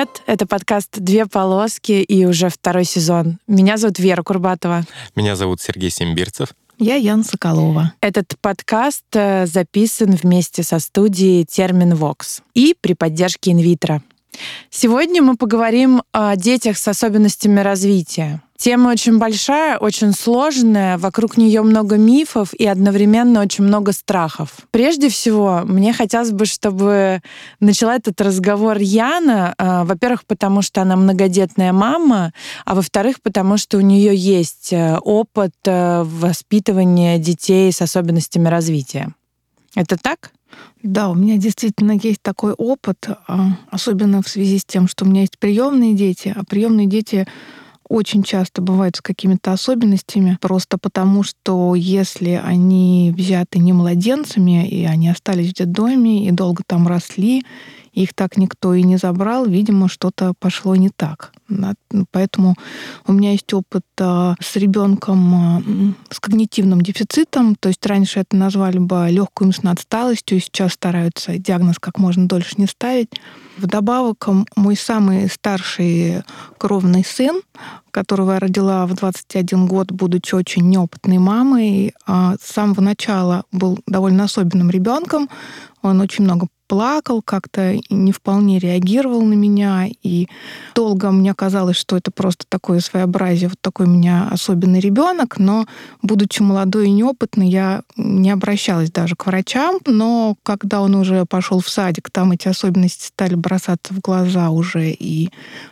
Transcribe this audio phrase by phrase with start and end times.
[0.00, 0.22] Привет!
[0.24, 3.38] Это подкаст «Две полоски» и уже второй сезон.
[3.46, 4.84] Меня зовут Вера Курбатова.
[5.14, 6.54] Меня зовут Сергей Симбирцев.
[6.78, 7.92] Я Яна Соколова.
[8.00, 14.00] Этот подкаст э, записан вместе со студией «Термин Вокс» и при поддержке инвитро.
[14.70, 18.40] Сегодня мы поговорим о детях с особенностями развития.
[18.60, 24.50] Тема очень большая, очень сложная, вокруг нее много мифов и одновременно очень много страхов.
[24.70, 27.22] Прежде всего, мне хотелось бы, чтобы
[27.58, 32.34] начала этот разговор Яна, э, во-первых, потому что она многодетная мама,
[32.66, 39.14] а во-вторых, потому что у нее есть э, опыт э, воспитывания детей с особенностями развития.
[39.74, 40.32] Это так?
[40.82, 45.08] Да, у меня действительно есть такой опыт, а, особенно в связи с тем, что у
[45.08, 47.26] меня есть приемные дети, а приемные дети
[47.90, 54.84] очень часто бывают с какими-то особенностями, просто потому что если они взяты не младенцами, и
[54.84, 57.42] они остались в детдоме, и долго там росли,
[57.92, 61.32] их так никто и не забрал, видимо, что-то пошло не так.
[62.12, 62.54] Поэтому
[63.06, 65.62] у меня есть опыт а, с ребенком а,
[66.10, 71.78] с когнитивным дефицитом, то есть раньше это назвали бы легкую умственной отсталостью, сейчас стараются диагноз
[71.78, 73.10] как можно дольше не ставить.
[73.56, 76.22] Вдобавок, мой самый старший
[76.56, 77.42] кровный сын,
[77.90, 83.78] которого я родила в 21 год, будучи очень неопытной мамой, а, с самого начала был
[83.86, 85.28] довольно особенным ребенком.
[85.82, 90.28] Он очень много плакал, как-то не вполне реагировал на меня, и
[90.76, 95.66] долго мне казалось, что это просто такое своеобразие, вот такой у меня особенный ребенок, но,
[96.00, 101.58] будучи молодой и неопытной, я не обращалась даже к врачам, но когда он уже пошел
[101.58, 105.30] в садик, там эти особенности стали бросаться в глаза уже и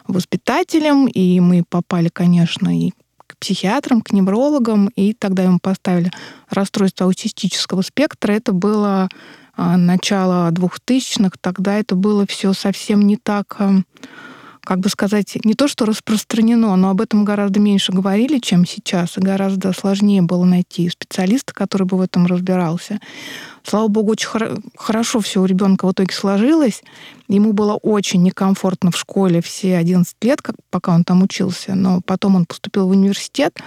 [0.09, 2.91] воспитателям, и мы попали, конечно, и
[3.29, 6.11] к психиатрам, к неврологам, и тогда ему поставили
[6.51, 8.33] расстройство аутистического спектра.
[8.33, 9.09] Это было
[9.59, 13.85] начала двухтысячных, тогда это было все совсем не так, эм,
[14.63, 19.17] как бы сказать, не то что распространено, но об этом гораздо меньше говорили, чем сейчас,
[19.17, 23.01] и гораздо сложнее было найти специалиста, который бы в этом разбирался.
[23.65, 26.83] Слава богу, очень хор- хорошо все у ребенка в итоге сложилось.
[27.29, 32.01] Ему было очень некомфортно в школе все 11 лет, как, пока он там учился, но
[32.01, 33.59] потом он поступил в университет,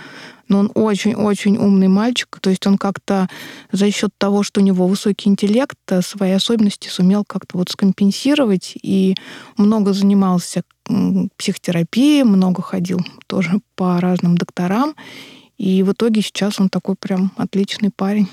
[0.51, 3.29] но он очень-очень умный мальчик, то есть он как-то
[3.71, 8.73] за счет того, что у него высокий интеллект, э, свои особенности сумел как-то вот скомпенсировать
[8.83, 9.15] и
[9.55, 10.63] много занимался
[11.37, 14.95] психотерапией, много ходил тоже по разным докторам.
[15.57, 18.27] И в итоге сейчас он такой прям отличный парень.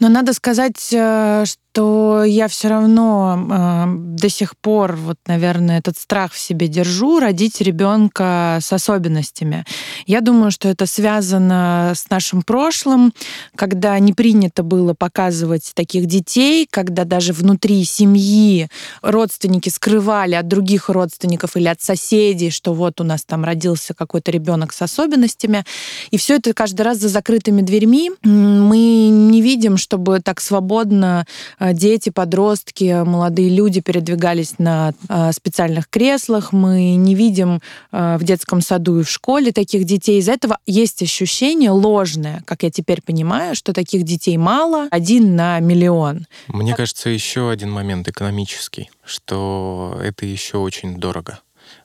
[0.00, 3.84] Но надо сказать, э, что я все равно э,
[4.16, 9.64] до сих пор, вот, наверное, этот страх в себе держу, родить ребенка с особенностями.
[10.06, 13.12] Я думаю, что это связано с нашим прошлым,
[13.54, 18.68] когда не принято было показывать таких детей, когда даже внутри семьи
[19.00, 24.32] родственники скрывали от других родственников или от соседей, что вот у нас там родился какой-то
[24.32, 25.64] ребенок с особенностями.
[26.10, 28.10] И все это каждый раз за закрытыми дверьми.
[28.24, 31.26] Мы не видим, чтобы так свободно
[31.60, 36.52] дети, подростки, молодые люди передвигались на а, специальных креслах.
[36.52, 37.60] Мы не видим
[37.92, 40.18] а, в детском саду и в школе таких детей.
[40.18, 45.60] Из этого есть ощущение ложное, как я теперь понимаю, что таких детей мало, один на
[45.60, 46.26] миллион.
[46.48, 51.40] Мне кажется, еще один момент экономический, что это еще очень дорого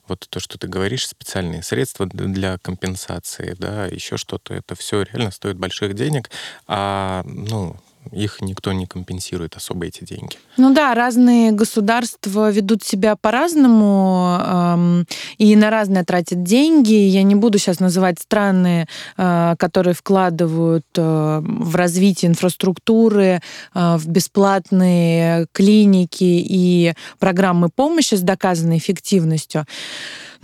[0.08, 5.30] вот то, что ты говоришь, специальные средства для компенсации, да, еще что-то, это все реально
[5.30, 6.30] стоит больших денег,
[6.66, 7.76] а, ну,
[8.12, 10.36] их никто не компенсирует особо эти деньги.
[10.56, 15.06] Ну да, разные государства ведут себя по-разному эм,
[15.38, 16.94] и на разное тратят деньги.
[16.94, 18.86] Я не буду сейчас называть страны,
[19.16, 23.40] э, которые вкладывают э, в развитие инфраструктуры,
[23.74, 29.66] э, в бесплатные клиники и программы помощи с доказанной эффективностью.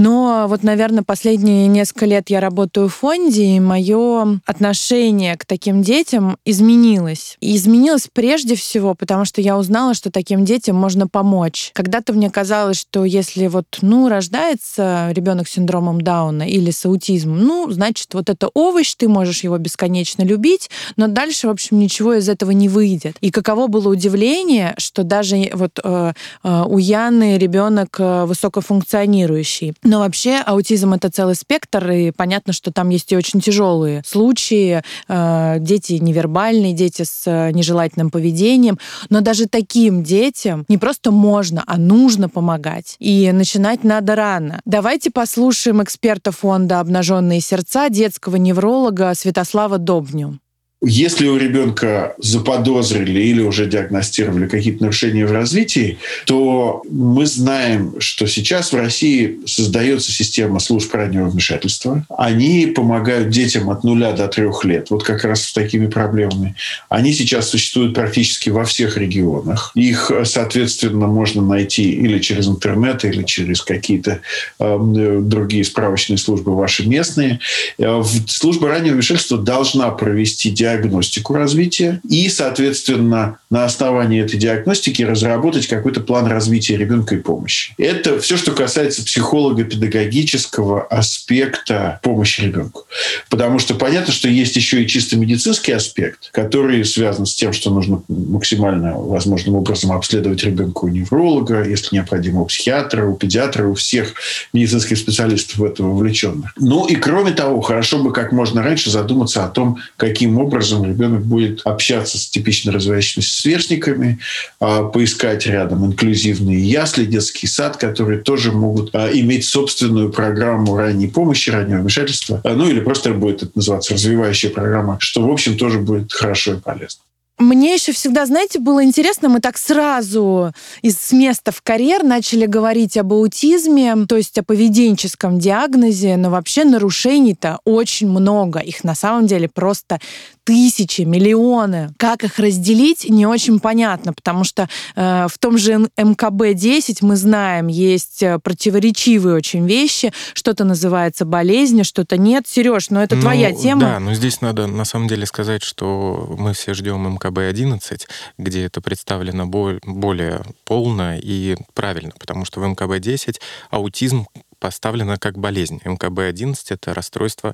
[0.02, 5.82] Но вот, наверное, последние несколько лет я работаю в фонде, и мое отношение к таким
[5.82, 7.36] детям изменилось.
[7.40, 11.70] И изменилось прежде всего, потому что я узнала, что таким детям можно помочь.
[11.72, 17.38] Когда-то мне казалось, что если вот, ну, рождается ребенок с синдромом Дауна или с аутизмом,
[17.38, 22.14] ну, значит, вот это овощ, ты можешь его бесконечно любить, но дальше, в общем, ничего
[22.14, 23.18] из этого не выйдет.
[23.20, 26.12] И каково было удивление, что даже вот э,
[26.42, 29.74] э, у Яны ребенок э, высокофункционирующий.
[29.92, 34.82] Но вообще аутизм это целый спектр, и понятно, что там есть и очень тяжелые случаи,
[35.06, 38.78] э, дети невербальные, дети с э, нежелательным поведением.
[39.10, 42.96] Но даже таким детям не просто можно, а нужно помогать.
[43.00, 44.62] И начинать надо рано.
[44.64, 50.38] Давайте послушаем эксперта фонда «Обнаженные сердца» детского невролога Святослава Добню.
[50.84, 58.26] Если у ребенка заподозрили или уже диагностировали какие-то нарушения в развитии, то мы знаем, что
[58.26, 62.04] сейчас в России создается система служб раннего вмешательства.
[62.18, 66.56] Они помогают детям от нуля до трех лет, вот как раз с такими проблемами.
[66.88, 69.70] Они сейчас существуют практически во всех регионах.
[69.76, 74.20] Их, соответственно, можно найти или через интернет, или через какие-то
[74.58, 74.78] э,
[75.20, 77.38] другие справочные службы ваши местные.
[77.78, 85.02] Э, служба раннего вмешательства должна провести диагноз диагностику развития и, соответственно, на основании этой диагностики
[85.02, 87.74] разработать какой-то план развития ребенка и помощи.
[87.78, 92.86] Это все, что касается психолого-педагогического аспекта помощи ребенку.
[93.28, 97.70] Потому что понятно, что есть еще и чисто медицинский аспект, который связан с тем, что
[97.70, 103.74] нужно максимально возможным образом обследовать ребенка у невролога, если необходимо у психиатра, у педиатра, у
[103.74, 104.14] всех
[104.52, 106.52] медицинских специалистов в это вовлеченных.
[106.56, 110.84] Ну и кроме того, хорошо бы как можно раньше задуматься о том, каким образом образом
[110.84, 114.18] ребенок будет общаться с типично развивающимися сверстниками,
[114.60, 121.08] а, поискать рядом инклюзивные ясли, детский сад, которые тоже могут а, иметь собственную программу ранней
[121.08, 125.56] помощи, раннего вмешательства, а, ну или просто будет это называться развивающая программа, что, в общем,
[125.56, 127.02] тоже будет хорошо и полезно.
[127.42, 132.96] Мне еще всегда, знаете, было интересно, мы так сразу из места в карьер начали говорить
[132.96, 138.60] об аутизме, то есть о поведенческом диагнозе, но вообще нарушений-то очень много.
[138.60, 139.98] Их на самом деле просто
[140.44, 141.94] тысячи, миллионы.
[141.98, 147.68] Как их разделить, не очень понятно, потому что э, в том же МКБ-10 мы знаем,
[147.68, 150.12] есть э, противоречивые очень вещи.
[150.34, 152.46] Что-то называется болезнью, что-то нет.
[152.46, 153.80] Сереж, ну это ну, твоя тема.
[153.80, 158.06] Да, но здесь надо на самом деле сказать, что мы все ждем МКБ-11,
[158.38, 163.36] где это представлено более полно и правильно, потому что в МКБ-10
[163.70, 164.26] аутизм
[164.62, 165.80] поставлено как болезнь.
[165.84, 167.52] МКБ-11— это расстройство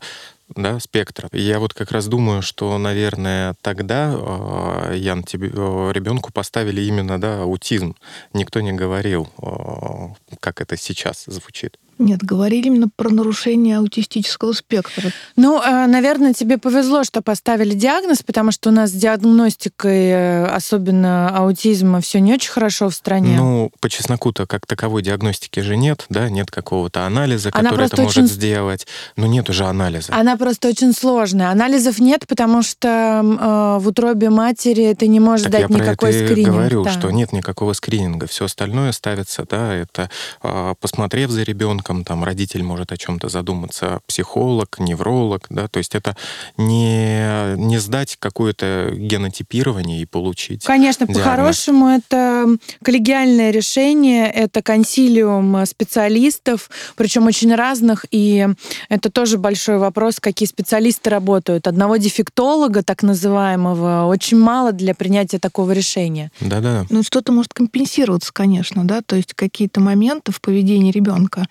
[0.55, 1.31] да, спектра.
[1.33, 7.19] Я вот как раз думаю, что, наверное, тогда, э, Ян, тебе, э, ребенку поставили именно
[7.19, 7.97] да, аутизм.
[8.35, 11.79] Никто не говорил, э, как это сейчас звучит.
[11.99, 15.11] Нет, говорили именно про нарушение аутистического спектра.
[15.37, 20.47] Ну, э, наверное, тебе повезло, что поставили диагноз, потому что у нас с диагностикой, э,
[20.47, 23.37] особенно аутизма, все не очень хорошо в стране.
[23.37, 28.03] Ну, по чесноку-то как таковой диагностики же нет, да, нет какого-то анализа, Она который это
[28.03, 28.23] очень...
[28.23, 28.87] может сделать.
[29.17, 30.15] Но нет уже анализа.
[30.15, 31.51] Она просто очень сложная.
[31.51, 36.11] Анализов нет, потому что э, в утробе матери ты не можешь так дать я никакой
[36.11, 36.47] про это скрининг.
[36.47, 36.91] Я говорю, да.
[36.91, 38.27] что нет никакого скрининга.
[38.27, 40.11] Все остальное ставится, да, это
[40.43, 45.79] э, посмотрев за ребенком, ребенком, там родитель может о чем-то задуматься, психолог, невролог, да, то
[45.79, 46.17] есть это
[46.57, 52.47] не, не сдать какое-то генотипирование и получить Конечно, по-хорошему это
[52.83, 58.47] коллегиальное решение, это консилиум специалистов, причем очень разных, и
[58.89, 61.67] это тоже большой вопрос, какие специалисты работают.
[61.67, 66.31] Одного дефектолога, так называемого, очень мало для принятия такого решения.
[66.41, 66.85] Да-да.
[66.91, 71.47] Ну, что-то может компенсироваться, конечно, да, то есть какие-то моменты в поведении ребенка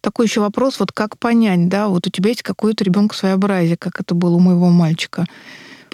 [0.00, 4.00] такой еще вопрос, вот как понять, да, вот у тебя есть какое-то ребенка своеобразие, как
[4.00, 5.26] это было у моего мальчика.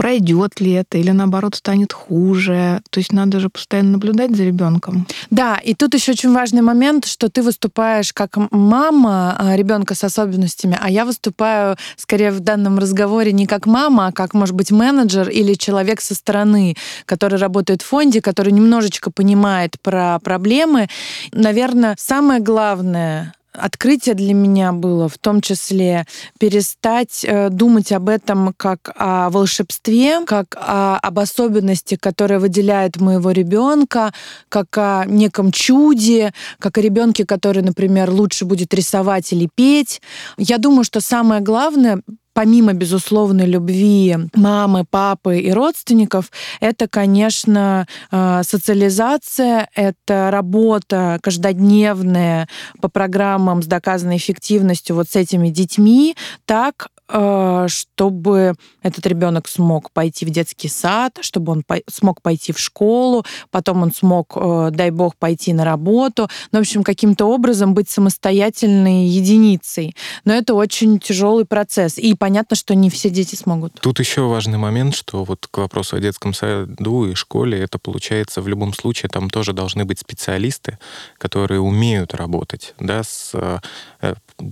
[0.00, 2.80] Пройдет ли это или наоборот станет хуже?
[2.88, 5.06] То есть надо же постоянно наблюдать за ребенком.
[5.28, 10.02] Да, и тут еще очень важный момент, что ты выступаешь как мама а, ребенка с
[10.02, 14.70] особенностями, а я выступаю скорее в данном разговоре не как мама, а как, может быть,
[14.70, 20.88] менеджер или человек со стороны, который работает в фонде, который немножечко понимает про проблемы.
[21.32, 26.06] Наверное, самое главное открытие для меня было в том числе
[26.38, 33.30] перестать э, думать об этом как о волшебстве, как о, об особенности, которая выделяет моего
[33.30, 34.12] ребенка,
[34.48, 40.00] как о неком чуде, как о ребенке, который, например, лучше будет рисовать или петь.
[40.36, 42.02] Я думаю, что самое главное
[42.40, 46.30] помимо безусловной любви мамы, папы и родственников,
[46.60, 52.48] это, конечно, э, социализация, это работа каждодневная
[52.80, 56.16] по программам с доказанной эффективностью вот с этими детьми,
[56.46, 63.24] так, чтобы этот ребенок смог пойти в детский сад, чтобы он смог пойти в школу,
[63.50, 66.28] потом он смог, э, дай бог, пойти на работу.
[66.52, 69.94] Ну, в общем, каким-то образом быть самостоятельной единицей.
[70.24, 71.98] Но это очень тяжелый процесс.
[71.98, 73.74] И понятно, что не все дети смогут.
[73.80, 78.42] Тут еще важный момент, что вот к вопросу о детском саду и школе, это получается
[78.42, 80.78] в любом случае там тоже должны быть специалисты,
[81.18, 83.58] которые умеют работать да, с э,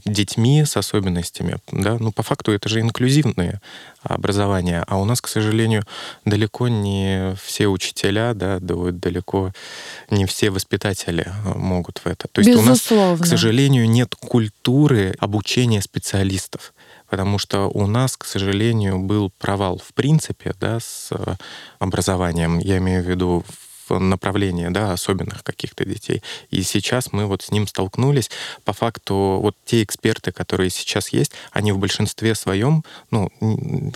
[0.04, 3.61] детьми с особенностями, да, ну, по факту это же инклюзивное
[4.02, 5.85] образование, а у нас, к сожалению,
[6.25, 9.52] далеко не все учителя, да, далеко
[10.11, 12.28] не все воспитатели э, могут в это.
[12.28, 13.14] То есть Безусловно.
[13.14, 16.73] у нас, к сожалению, нет культуры обучения специалистов.
[17.11, 21.11] потому что у нас, к сожалению, был провал в принципе да, с
[21.78, 22.59] образованием.
[22.59, 23.45] Я имею в виду
[23.90, 26.23] направления, да, особенных каких-то детей.
[26.50, 28.30] И сейчас мы вот с ним столкнулись.
[28.64, 33.30] По факту вот те эксперты, которые сейчас есть, они в большинстве своем, ну,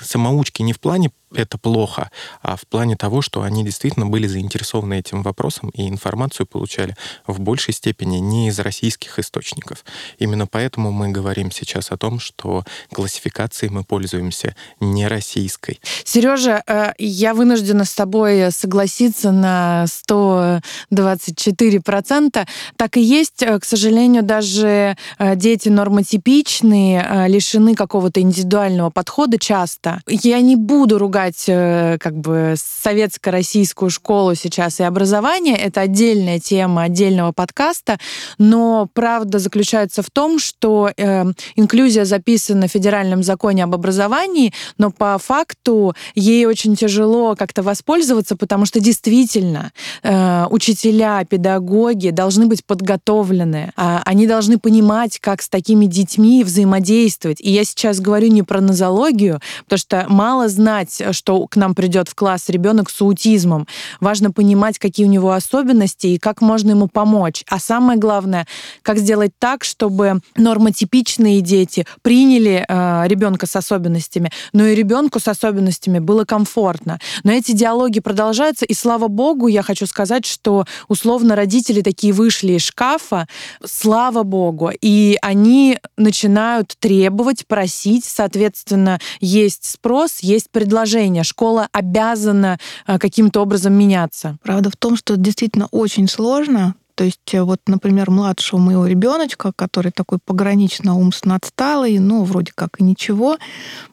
[0.03, 2.11] самоучки не в плане это плохо,
[2.43, 6.97] а в плане того, что они действительно были заинтересованы этим вопросом и информацию получали
[7.27, 9.85] в большей степени не из российских источников.
[10.19, 15.81] Именно поэтому мы говорим сейчас о том, что классификацией мы пользуемся не российской.
[16.05, 22.47] Сережа, э, я вынуждена с тобой согласиться на 124%.
[22.77, 30.01] Так и есть, э, к сожалению, даже э, дети нормотипичные лишены какого-то индивидуального подхода часто.
[30.07, 35.57] Я не буду ругать ругать э, как бы советско-российскую школу сейчас и образование.
[35.57, 37.99] Это отдельная тема отдельного подкаста.
[38.39, 41.25] Но правда заключается в том, что э,
[41.57, 48.37] инклюзия записана в федеральном законе об образовании, но по факту ей очень тяжело как-то воспользоваться,
[48.37, 53.73] потому что действительно э, учителя, педагоги должны быть подготовлены.
[53.77, 57.41] Э, они должны понимать, как с такими детьми взаимодействовать.
[57.41, 62.09] И я сейчас говорю не про нозологию, потому что мало знать, что к нам придет
[62.09, 63.67] в класс ребенок с аутизмом.
[64.01, 67.45] Важно понимать, какие у него особенности и как можно ему помочь.
[67.49, 68.47] А самое главное,
[68.83, 75.29] как сделать так, чтобы нормотипичные дети приняли э, ребенка с особенностями, но и ребенку с
[75.29, 76.99] особенностями было комфортно.
[77.25, 82.55] Но эти диалоги продолжаются, и слава богу, я хочу сказать, что условно родители такие вышли
[82.55, 83.27] из шкафа,
[83.65, 91.25] слава богу, и они начинают требовать, просить, соответственно, есть спрос, есть предложение движение.
[91.25, 94.37] Школа обязана э, каким-то образом меняться.
[94.43, 99.53] Правда в том, что действительно очень сложно, то есть э, вот, например, младшего моего ребеночка,
[99.55, 103.39] который такой погранично умственно отсталый, ну, вроде как и ничего,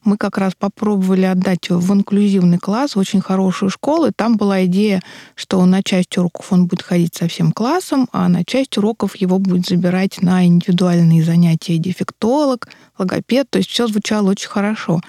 [0.04, 4.66] мы как раз попробовали отдать в инклюзивный класс, в очень хорошую школу, и там была
[4.66, 5.02] идея,
[5.36, 9.40] что на часть уроков он будет ходить со всем классом, а на часть уроков его
[9.40, 15.02] будет забирать на индивидуальные занятия дефектолог, логопед, то есть все звучало очень хорошо.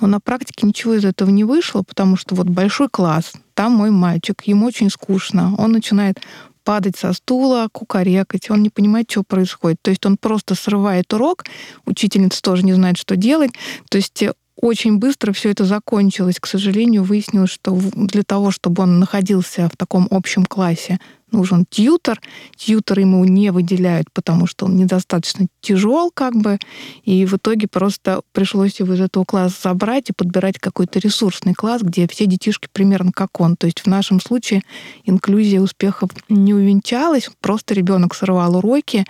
[0.00, 3.90] Но на практике ничего из этого не вышло, потому что вот большой класс, там мой
[3.90, 6.20] мальчик, ему очень скучно, он начинает
[6.64, 9.78] падать со стула, кукарекать, он не понимает, что происходит.
[9.82, 11.44] То есть он просто срывает урок,
[11.86, 13.52] учительница тоже не знает, что делать.
[13.90, 16.40] То есть э, очень быстро все это закончилось.
[16.40, 20.98] К сожалению, выяснилось, что для того, чтобы он находился в таком общем классе
[21.34, 22.20] нужен тьютер.
[22.56, 26.58] Тьютер ему не выделяют, потому что он недостаточно тяжел, как бы.
[27.04, 31.82] И в итоге просто пришлось его из этого класса забрать и подбирать какой-то ресурсный класс,
[31.82, 33.56] где все детишки примерно как он.
[33.56, 34.62] То есть в нашем случае
[35.04, 39.04] инклюзия успехов не увенчалась, просто ребенок сорвал уроки,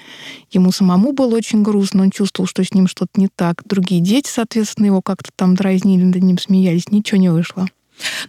[0.50, 3.62] ему самому было очень грустно, он чувствовал, что с ним что-то не так.
[3.64, 7.66] Другие дети, соответственно, его как-то там дразнили, над ним смеялись, ничего не вышло.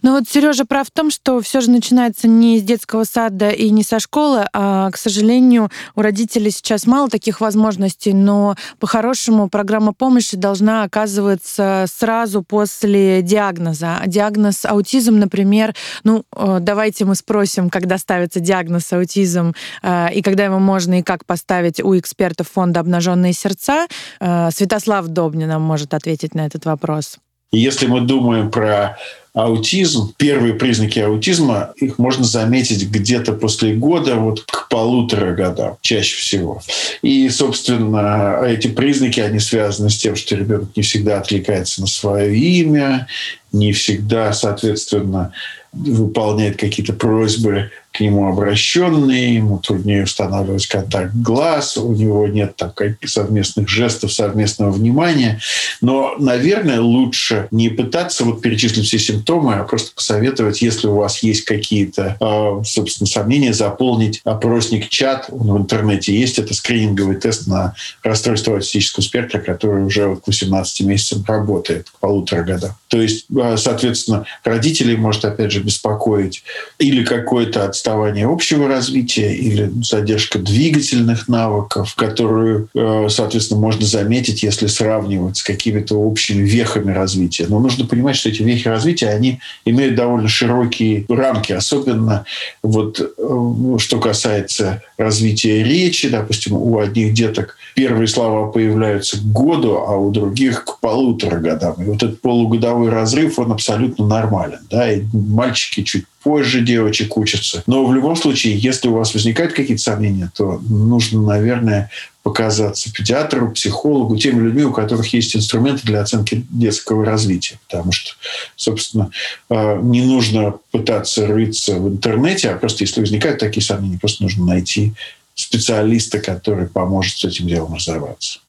[0.02, 3.70] Ну вот Сережа прав в том, что все же начинается не с детского сада и
[3.70, 9.92] не со школы, а, к сожалению, у родителей сейчас мало таких возможностей, но по-хорошему программа
[9.92, 14.02] помощи должна оказываться сразу после диагноза.
[14.06, 20.44] Диагноз аутизм, например, ну э, давайте мы спросим, когда ставится диагноз аутизм э, и когда
[20.44, 23.86] его можно и как поставить у экспертов фонда «Обнаженные сердца».
[24.20, 27.18] Э, Святослав Добнин нам может ответить на этот вопрос.
[27.52, 28.98] Если мы думаем про
[29.36, 36.16] аутизм, первые признаки аутизма, их можно заметить где-то после года, вот к полутора годам чаще
[36.16, 36.62] всего.
[37.02, 42.34] И, собственно, эти признаки, они связаны с тем, что ребенок не всегда отвлекается на свое
[42.34, 43.08] имя,
[43.52, 45.32] не всегда, соответственно,
[45.74, 52.72] выполняет какие-то просьбы к нему обращенные, ему труднее устанавливать контакт глаз, у него нет там
[53.06, 55.40] совместных жестов, совместного внимания.
[55.80, 61.22] Но, наверное, лучше не пытаться вот перечислить все симптомы, а просто посоветовать, если у вас
[61.22, 65.28] есть какие-то, а, собственно, сомнения, заполнить опросник чат.
[65.30, 66.38] Он в интернете есть.
[66.38, 71.98] Это скрининговый тест на расстройство аутистического спектра, который уже вот к 18 месяцам работает, к
[71.98, 72.72] полутора годам.
[72.88, 76.42] То есть, а, соответственно, родителей может, опять же, беспокоить
[76.78, 84.42] или какой-то отступление отставание общего развития или задержка двигательных навыков, которую, э, соответственно, можно заметить,
[84.42, 87.46] если сравнивать с какими-то общими вехами развития.
[87.48, 92.24] Но нужно понимать, что эти вехи развития, они имеют довольно широкие рамки, особенно
[92.64, 96.08] вот э, что касается развития речи.
[96.08, 101.76] Допустим, у одних деток первые слова появляются к году, а у других к полутора годам.
[101.78, 104.58] И вот этот полугодовой разрыв, он абсолютно нормален.
[104.70, 104.92] Да?
[104.92, 107.62] И мальчики чуть позже девочек учатся.
[107.68, 111.88] Но в любом случае, если у вас возникают какие-то сомнения, то нужно, наверное,
[112.24, 117.60] показаться педиатру, психологу, теми людьми, у которых есть инструменты для оценки детского развития.
[117.68, 118.14] Потому что,
[118.56, 119.12] собственно,
[119.50, 124.46] э, не нужно пытаться рыться в интернете, а просто если возникают такие сомнения, просто нужно
[124.46, 124.94] найти
[125.36, 128.40] специалиста, который поможет с этим делом разобраться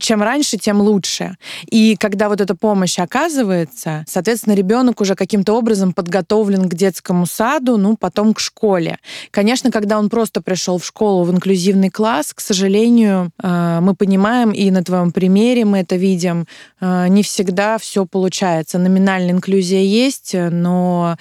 [0.00, 1.36] чем раньше, тем лучше.
[1.70, 7.76] И когда вот эта помощь оказывается, соответственно, ребенок уже каким-то образом подготовлен к детскому саду,
[7.76, 8.98] ну, потом к школе.
[9.30, 14.50] Конечно, когда он просто пришел в школу, в инклюзивный класс, к сожалению, э, мы понимаем,
[14.50, 16.46] и на твоем примере мы это видим,
[16.80, 18.78] э, не всегда все получается.
[18.78, 21.16] Номинальная инклюзия есть, но Э,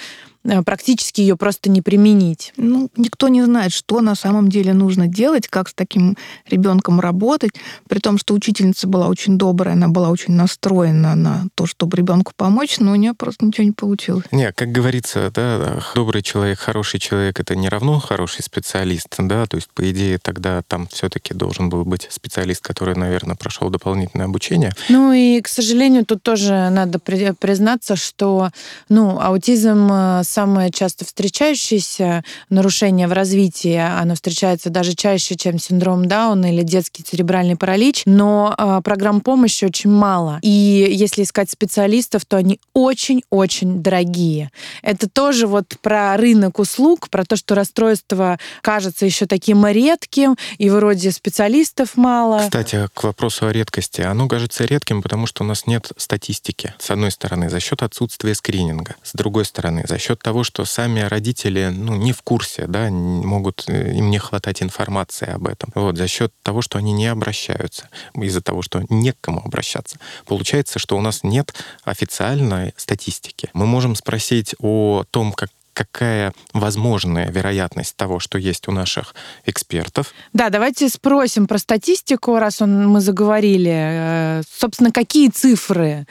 [0.66, 2.54] практически ее просто не применить.
[2.58, 6.18] Ну, никто не знает, что на самом деле нужно делать, как с таким
[6.50, 7.52] ребенком работать,
[7.88, 12.34] при том, что учительница была очень добрая, она была очень настроена на то, чтобы ребенку
[12.36, 14.26] помочь, но у нее просто ничего не получилось.
[14.32, 19.58] Не, как говорится, да, добрый человек, хороший человек это не равно хороший специалист, да, то
[19.58, 24.74] есть по идее тогда там все-таки должен был быть специалист, который, наверное, прошел дополнительное обучение.
[24.90, 28.50] Ну и, к сожалению, тут тоже надо признаться, что,
[28.90, 33.76] ну, аутизм э, самое часто встречающееся нарушение в развитии.
[33.76, 39.66] Оно встречается даже чаще, чем синдром Дауна или детский церебральный паралич, но э, программ помощи
[39.66, 40.40] очень мало.
[40.42, 44.52] И если искать специалистов, то они очень-очень дорогие.
[44.82, 50.70] Это тоже вот про рынок услуг, про то, что расстройство кажется еще таким редким, и
[50.70, 52.40] вроде специалистов мало.
[52.40, 54.02] Кстати, к вопросу о редкости.
[54.02, 56.74] Оно кажется редким, потому что у нас нет статистики.
[56.80, 58.96] С одной стороны, за счет отсутствия скрининга.
[59.04, 63.66] С другой стороны, за счет того, что сами родители ну, не в курсе, да, могут,
[63.68, 65.70] э, им не хватать информации об этом.
[65.76, 70.00] Вот, за счет того, что они не обращаются, из-за того, что не к кому обращаться.
[70.26, 71.54] Получается, что у нас нет
[71.84, 73.50] официальной статистики.
[73.54, 79.16] Мы можем спросить о том, как какая возможная вероятность того, что есть у наших
[79.46, 80.14] экспертов.
[80.32, 83.72] Да, давайте спросим про статистику, раз он, мы заговорили.
[83.74, 86.06] Э, собственно, какие цифры?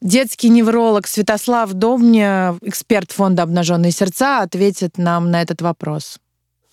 [0.00, 6.18] Детский невролог Святослав Домня, эксперт фонда «Обнаженные сердца», ответит нам на этот вопрос.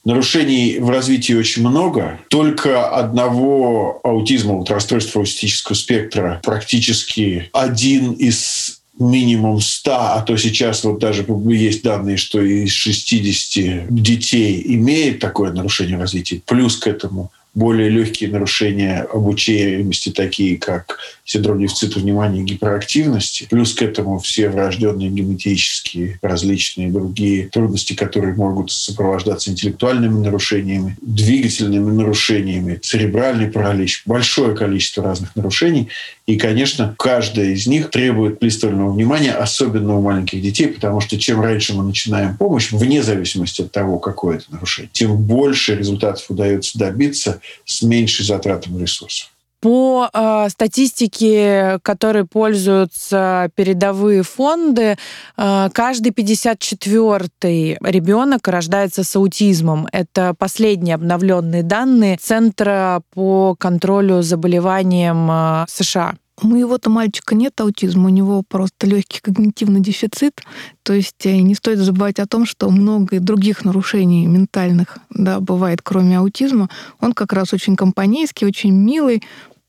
[0.05, 2.19] Нарушений в развитии очень много.
[2.29, 10.83] Только одного аутизма, вот расстройства аутистического спектра, практически один из минимум 100, а то сейчас
[10.83, 16.41] вот даже есть данные, что из 60 детей имеет такое нарушение развития.
[16.45, 23.47] Плюс к этому более легкие нарушения обучаемости, такие как синдром дефицита внимания и гиперактивности.
[23.49, 31.91] Плюс к этому все врожденные генетические различные другие трудности, которые могут сопровождаться интеллектуальными нарушениями, двигательными
[31.91, 35.87] нарушениями, церебральный паралич, большое количество разных нарушений.
[36.25, 41.39] И, конечно, каждая из них требует пристального внимания, особенно у маленьких детей, потому что чем
[41.39, 46.79] раньше мы начинаем помощь, вне зависимости от того, какое это нарушение, тем больше результатов удается
[46.79, 49.34] добиться с меньшей затратом ресурсов.
[49.65, 54.95] По э, статистике, которой пользуются передовые фонды,
[55.37, 59.87] э, каждый 54-й ребенок рождается с аутизмом.
[59.91, 66.13] Это последние обновленные данные Центра по контролю заболеваниям э, США.
[66.43, 70.41] У моего-то мальчика нет аутизма, у него просто легкий когнитивный дефицит.
[70.83, 75.79] То есть э, не стоит забывать о том, что много других нарушений ментальных да, бывает,
[75.81, 76.69] кроме аутизма.
[76.99, 79.23] Он как раз очень компанейский, очень милый,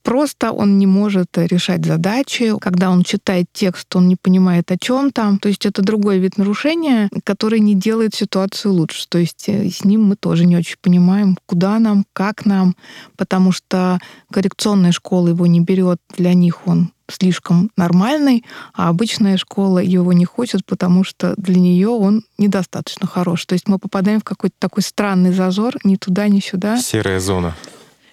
[0.06, 2.54] Просто он не может решать задачи.
[2.60, 5.40] Когда он читает текст, он не понимает, о чем там.
[5.40, 9.08] То есть это другой вид нарушения, который не делает ситуацию лучше.
[9.08, 12.76] То есть э, с ним мы тоже не очень понимаем, куда нам, как нам,
[13.16, 13.98] потому что
[14.30, 20.24] коррекционная школа его не берет, для них он слишком нормальный, а обычная школа его не
[20.24, 23.44] хочет, потому что для нее он недостаточно хорош.
[23.44, 26.78] То есть мы попадаем в какой-то такой странный зазор, ни туда, ни сюда.
[26.78, 27.56] Серая зона.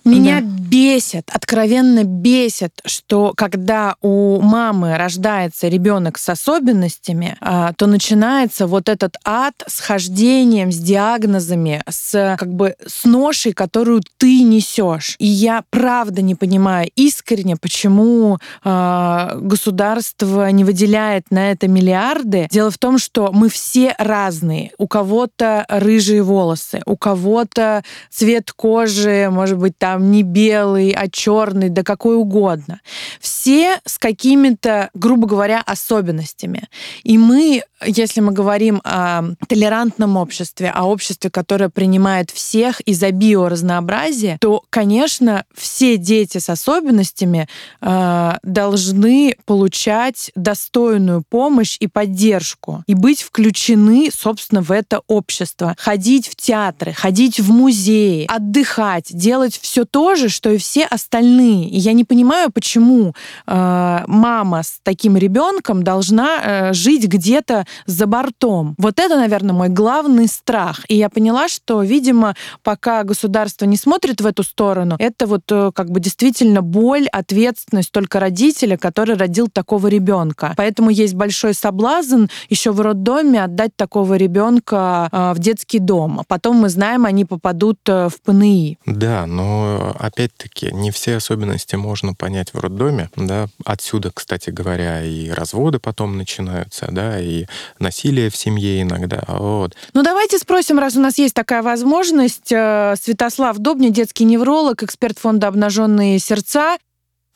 [0.05, 0.47] Меня да.
[0.47, 8.89] бесит, откровенно бесит, что когда у мамы рождается ребенок с особенностями, а, то начинается вот
[8.89, 15.15] этот ад с хождением, с диагнозами, с как бы с ношей, которую ты несешь.
[15.19, 22.47] И я правда не понимаю искренне, почему э, государство не выделяет на это миллиарды.
[22.51, 24.71] Дело в том, что мы все разные.
[24.77, 31.69] У кого-то рыжие волосы, у кого-то цвет кожи, может быть, там не белый, а черный,
[31.69, 32.81] да какой угодно.
[33.19, 36.67] Все с какими-то, грубо говоря, особенностями.
[37.03, 43.11] И мы, если мы говорим о толерантном обществе, о обществе, которое принимает всех и за
[43.11, 47.47] биоразнообразие, то, конечно, все дети с особенностями
[47.81, 56.27] э, должны получать достойную помощь и поддержку и быть включены, собственно, в это общество, ходить
[56.27, 61.69] в театры, ходить в музеи, отдыхать, делать все то же, что и все остальные.
[61.69, 63.13] И я не понимаю, почему
[63.47, 68.75] э, мама с таким ребенком должна э, жить где-то за бортом.
[68.77, 70.85] Вот это, наверное, мой главный страх.
[70.87, 75.71] И я поняла, что, видимо, пока государство не смотрит в эту сторону, это вот э,
[75.73, 80.53] как бы действительно боль, ответственность только родителя, который родил такого ребенка.
[80.57, 86.19] Поэтому есть большой соблазн еще в роддоме отдать такого ребенка э, в детский дом.
[86.19, 88.77] А потом мы знаем, они попадут э, в ПНИ.
[88.85, 93.09] Да, но опять-таки не все особенности можно понять в роддоме.
[93.15, 93.47] Да?
[93.65, 97.45] Отсюда, кстати говоря, и разводы потом начинаются, да, и
[97.79, 99.23] насилие в семье иногда.
[99.27, 99.75] Вот.
[99.93, 105.47] Ну давайте спросим, раз у нас есть такая возможность, Святослав Добни, детский невролог, эксперт фонда
[105.47, 106.77] «Обнаженные сердца»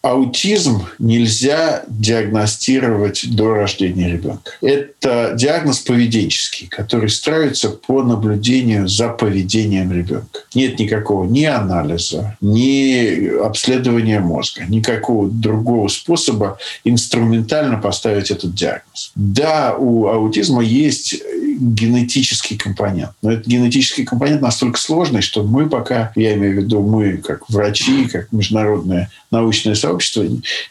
[0.02, 4.52] аутизм нельзя диагностировать до рождения ребенка.
[4.62, 10.42] Это диагноз поведенческий, который строится по наблюдению за поведением ребенка.
[10.54, 19.12] Нет никакого ни анализа, ни обследования мозга, никакого другого способа инструментально поставить этот диагноз.
[19.16, 21.22] Да, у аутизма есть
[21.58, 23.12] генетический компонент.
[23.22, 27.50] Но этот генетический компонент настолько сложный, что мы пока, я имею в виду мы как
[27.50, 30.26] врачи, как международное научное сообщество,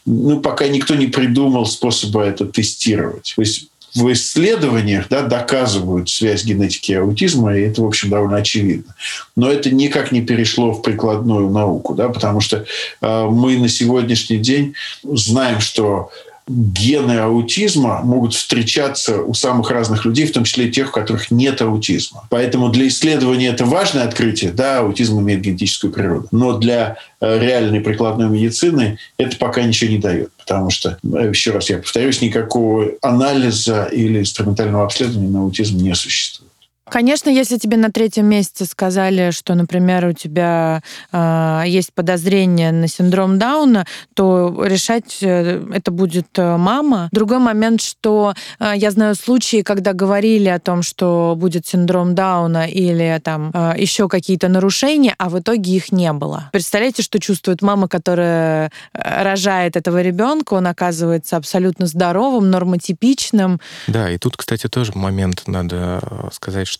[0.04, 3.32] ну, пока никто не придумал способа это тестировать.
[3.36, 8.36] То есть в исследованиях да, доказывают связь генетики и аутизма, и это, в общем, довольно
[8.36, 8.94] очевидно.
[9.34, 12.66] Но это никак не перешло в прикладную науку, да, потому что
[13.00, 16.10] э, мы на сегодняшний день знаем, что
[16.48, 21.30] гены аутизма могут встречаться у самых разных людей, в том числе и тех, у которых
[21.30, 22.26] нет аутизма.
[22.30, 24.52] Поэтому для исследования это важное открытие.
[24.52, 26.28] Да, аутизм имеет генетическую природу.
[26.30, 30.30] Но для э, реальной прикладной медицины это пока ничего не дает.
[30.38, 35.94] Потому что, э, еще раз я повторюсь, никакого анализа или инструментального обследования на аутизм не
[35.94, 36.52] существует.
[36.88, 42.86] Конечно, если тебе на третьем месяце сказали, что, например, у тебя э, есть подозрение на
[42.86, 47.08] синдром Дауна, то решать э, это будет э, мама.
[47.10, 52.68] Другой момент, что э, я знаю случаи, когда говорили о том, что будет синдром Дауна
[52.68, 56.50] или там э, еще какие-то нарушения, а в итоге их не было.
[56.52, 63.60] Представляете, что чувствует мама, которая рожает этого ребенка, он оказывается абсолютно здоровым, нормотипичным.
[63.88, 66.75] Да, и тут, кстати, тоже момент надо сказать, что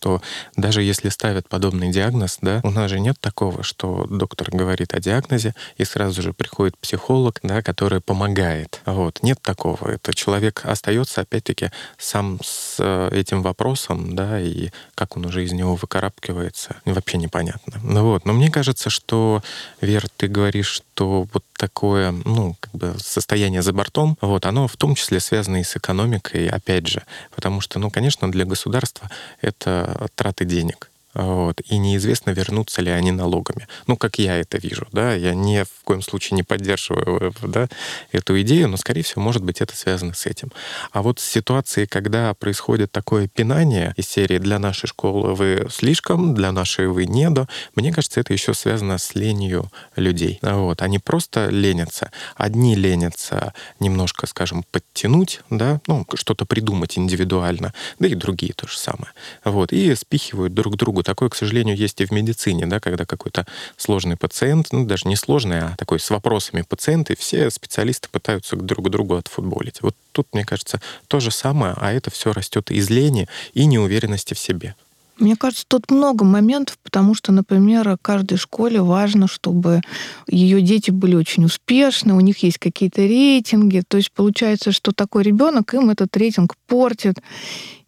[0.57, 5.01] даже если ставят подобный диагноз, да, у нас же нет такого, что доктор говорит о
[5.01, 8.81] диагнозе, и сразу же приходит психолог, да, который помогает.
[8.87, 9.23] Вот.
[9.23, 9.89] Нет такого.
[9.89, 15.53] Это человек остается, опять-таки, сам с э, этим вопросом, да, и как он уже из
[15.53, 17.81] него выкарабкивается, вообще непонятно.
[17.83, 18.25] Ну вот.
[18.25, 19.43] Но мне кажется, что,
[19.81, 24.77] Вер, ты говоришь, что вот такое, ну, как бы состояние за бортом, вот, оно в
[24.77, 27.03] том числе связано и с экономикой, опять же,
[27.35, 30.91] потому что, ну, конечно, для государства это траты денег.
[31.17, 33.67] Вот, и неизвестно, вернутся ли они налогами.
[33.87, 37.69] Ну, как я это вижу, да, я ни в коем случае не поддерживаю да,
[38.13, 40.53] эту идею, но, скорее всего, может быть, это связано с этим.
[40.93, 46.53] А вот ситуации, когда происходит такое пинание из серии «для нашей школы вы слишком, для
[46.53, 50.39] нашей вы недо», мне кажется, это еще связано с ленью людей.
[50.43, 52.11] Вот, они просто ленятся.
[52.35, 58.77] Одни ленятся немножко, скажем, подтянуть, да, ну, что-то придумать индивидуально, да и другие то же
[58.77, 59.13] самое.
[59.45, 63.47] Вот, и спихивают друг другу Такое, к сожалению, есть и в медицине, да, когда какой-то
[63.77, 68.57] сложный пациент, ну, даже не сложный, а такой с вопросами пациент, и все специалисты пытаются
[68.57, 69.83] друг другу отфутболить.
[69.83, 74.35] Вот тут, мне кажется, то же самое, а это все растет из лени и неуверенности
[74.35, 74.75] в себе.
[75.19, 79.83] Мне кажется, тут много моментов, потому что, например, каждой школе важно, чтобы
[80.27, 83.83] ее дети были очень успешны, у них есть какие-то рейтинги.
[83.87, 87.21] То есть получается, что такой ребенок им этот рейтинг портит.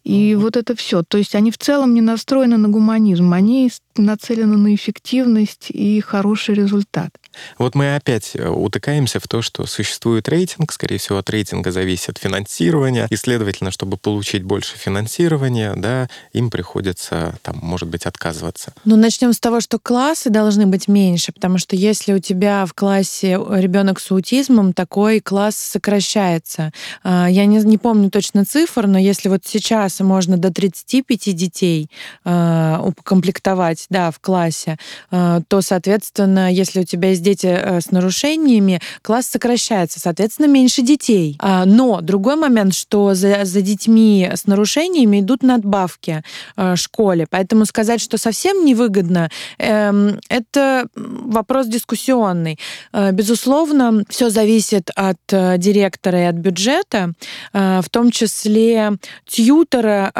[0.09, 1.03] И вот это все.
[1.03, 6.55] То есть они в целом не настроены на гуманизм, они нацелены на эффективность и хороший
[6.55, 7.11] результат.
[7.57, 12.17] Вот мы опять э, утыкаемся в то, что существует рейтинг, скорее всего, от рейтинга зависит
[12.17, 18.73] финансирование, и, следовательно, чтобы получить больше финансирования, да, им приходится, там, может быть, отказываться.
[18.85, 22.73] Ну, начнем с того, что классы должны быть меньше, потому что если у тебя в
[22.73, 26.71] классе ребенок с аутизмом, такой класс сокращается.
[27.03, 31.89] А, я не, не помню точно цифр, но если вот сейчас можно до 35 детей
[32.23, 34.77] а, укомплектовать, да, в классе,
[35.11, 40.81] э, то, соответственно, если у тебя есть дети э, с нарушениями, класс сокращается, соответственно, меньше
[40.81, 41.37] детей.
[41.39, 46.23] А, но другой момент, что за, за детьми с нарушениями идут надбавки
[46.55, 52.59] в школе, поэтому сказать, что совсем невыгодно, эм, это вопрос дискуссионный.
[52.93, 57.13] Безусловно, все зависит от директора и от бюджета,
[57.53, 58.93] в том числе
[59.25, 60.11] тьютера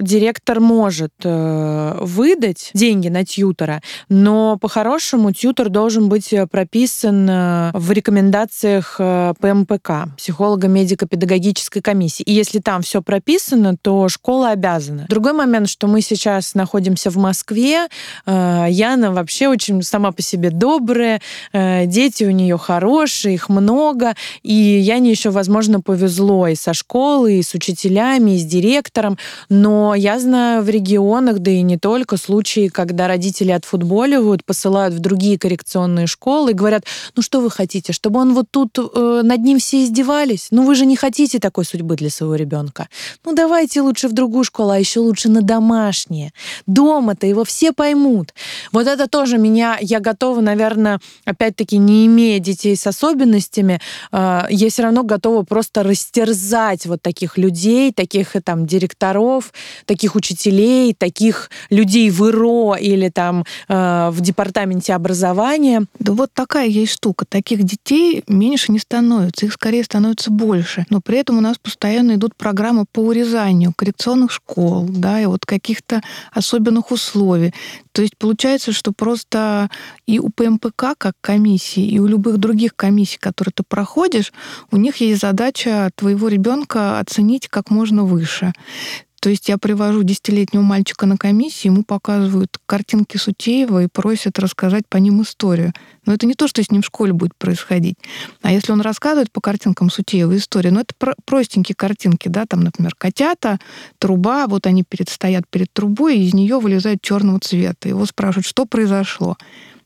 [0.00, 7.70] директор может э, выдать деньги на тьютера, но по-хорошему тьютер должен быть э, прописан э,
[7.74, 12.22] в рекомендациях ПМПК, психолого-медико-педагогической комиссии.
[12.22, 15.06] И если там все прописано, то школа обязана.
[15.08, 17.88] Другой момент, что мы сейчас находимся в Москве,
[18.26, 21.20] Яна вообще очень сама по себе добрая,
[21.52, 27.42] дети у нее хорошие, их много, и Яне еще, возможно, повезло и со школы, и
[27.42, 32.51] с учителями, и с директором, но я знаю в регионах, да и не только, случаи,
[32.72, 36.84] когда родители отфутболивают, посылают в другие коррекционные школы и говорят,
[37.16, 40.48] ну что вы хотите, чтобы он вот тут э, над ним все издевались?
[40.50, 42.88] Ну вы же не хотите такой судьбы для своего ребенка.
[43.24, 46.32] Ну давайте лучше в другую школу, а еще лучше на домашнее.
[46.66, 48.34] Дома-то его все поймут.
[48.72, 53.80] Вот это тоже меня, я готова, наверное, опять-таки не имея детей с особенностями,
[54.12, 59.52] э, я все равно готова просто растерзать вот таких людей, таких э, там директоров,
[59.86, 65.86] таких учителей, таких людей в ИРО или там э, в департаменте образования.
[65.98, 67.24] Да вот такая есть штука.
[67.28, 70.84] Таких детей меньше не становится, их скорее становится больше.
[70.90, 75.46] Но при этом у нас постоянно идут программы по урезанию коррекционных школ, да, и вот
[75.46, 76.02] каких-то
[76.32, 77.54] особенных условий.
[77.92, 79.70] То есть получается, что просто
[80.06, 84.32] и у ПМПК как комиссии, и у любых других комиссий, которые ты проходишь,
[84.70, 88.52] у них есть задача твоего ребенка оценить как можно выше.
[89.22, 94.82] То есть я привожу десятилетнего мальчика на комиссию, ему показывают картинки Сутеева и просят рассказать
[94.88, 95.72] по ним историю.
[96.04, 97.94] Но это не то, что с ним в школе будет происходить.
[98.42, 102.96] А если он рассказывает по картинкам Сутеева историю, ну это простенькие картинки, да, там, например,
[102.98, 103.60] котята,
[104.00, 107.88] труба, вот они перед, стоят перед трубой, и из нее вылезают черного цвета.
[107.88, 109.36] Его спрашивают, что произошло.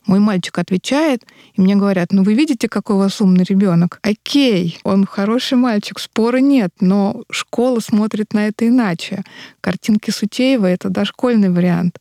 [0.06, 3.98] Мой мальчик отвечает, и мне говорят, ну вы видите, какой у вас умный ребенок?
[4.02, 9.24] Окей, он хороший мальчик, спора нет, но школа смотрит на это иначе.
[9.60, 11.98] Картинки Сутеева— это дошкольный вариант.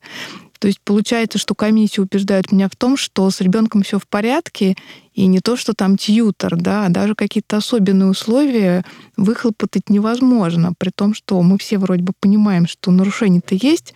[0.60, 4.76] То есть получается, что комиссия убеждает меня в том, что с ребенком все в порядке,
[5.14, 8.84] и не то, что там тьютер, да, а даже какие-то особенные условия
[9.16, 13.94] выхлопотать невозможно, при том, что мы все вроде бы понимаем, что нарушения-то есть,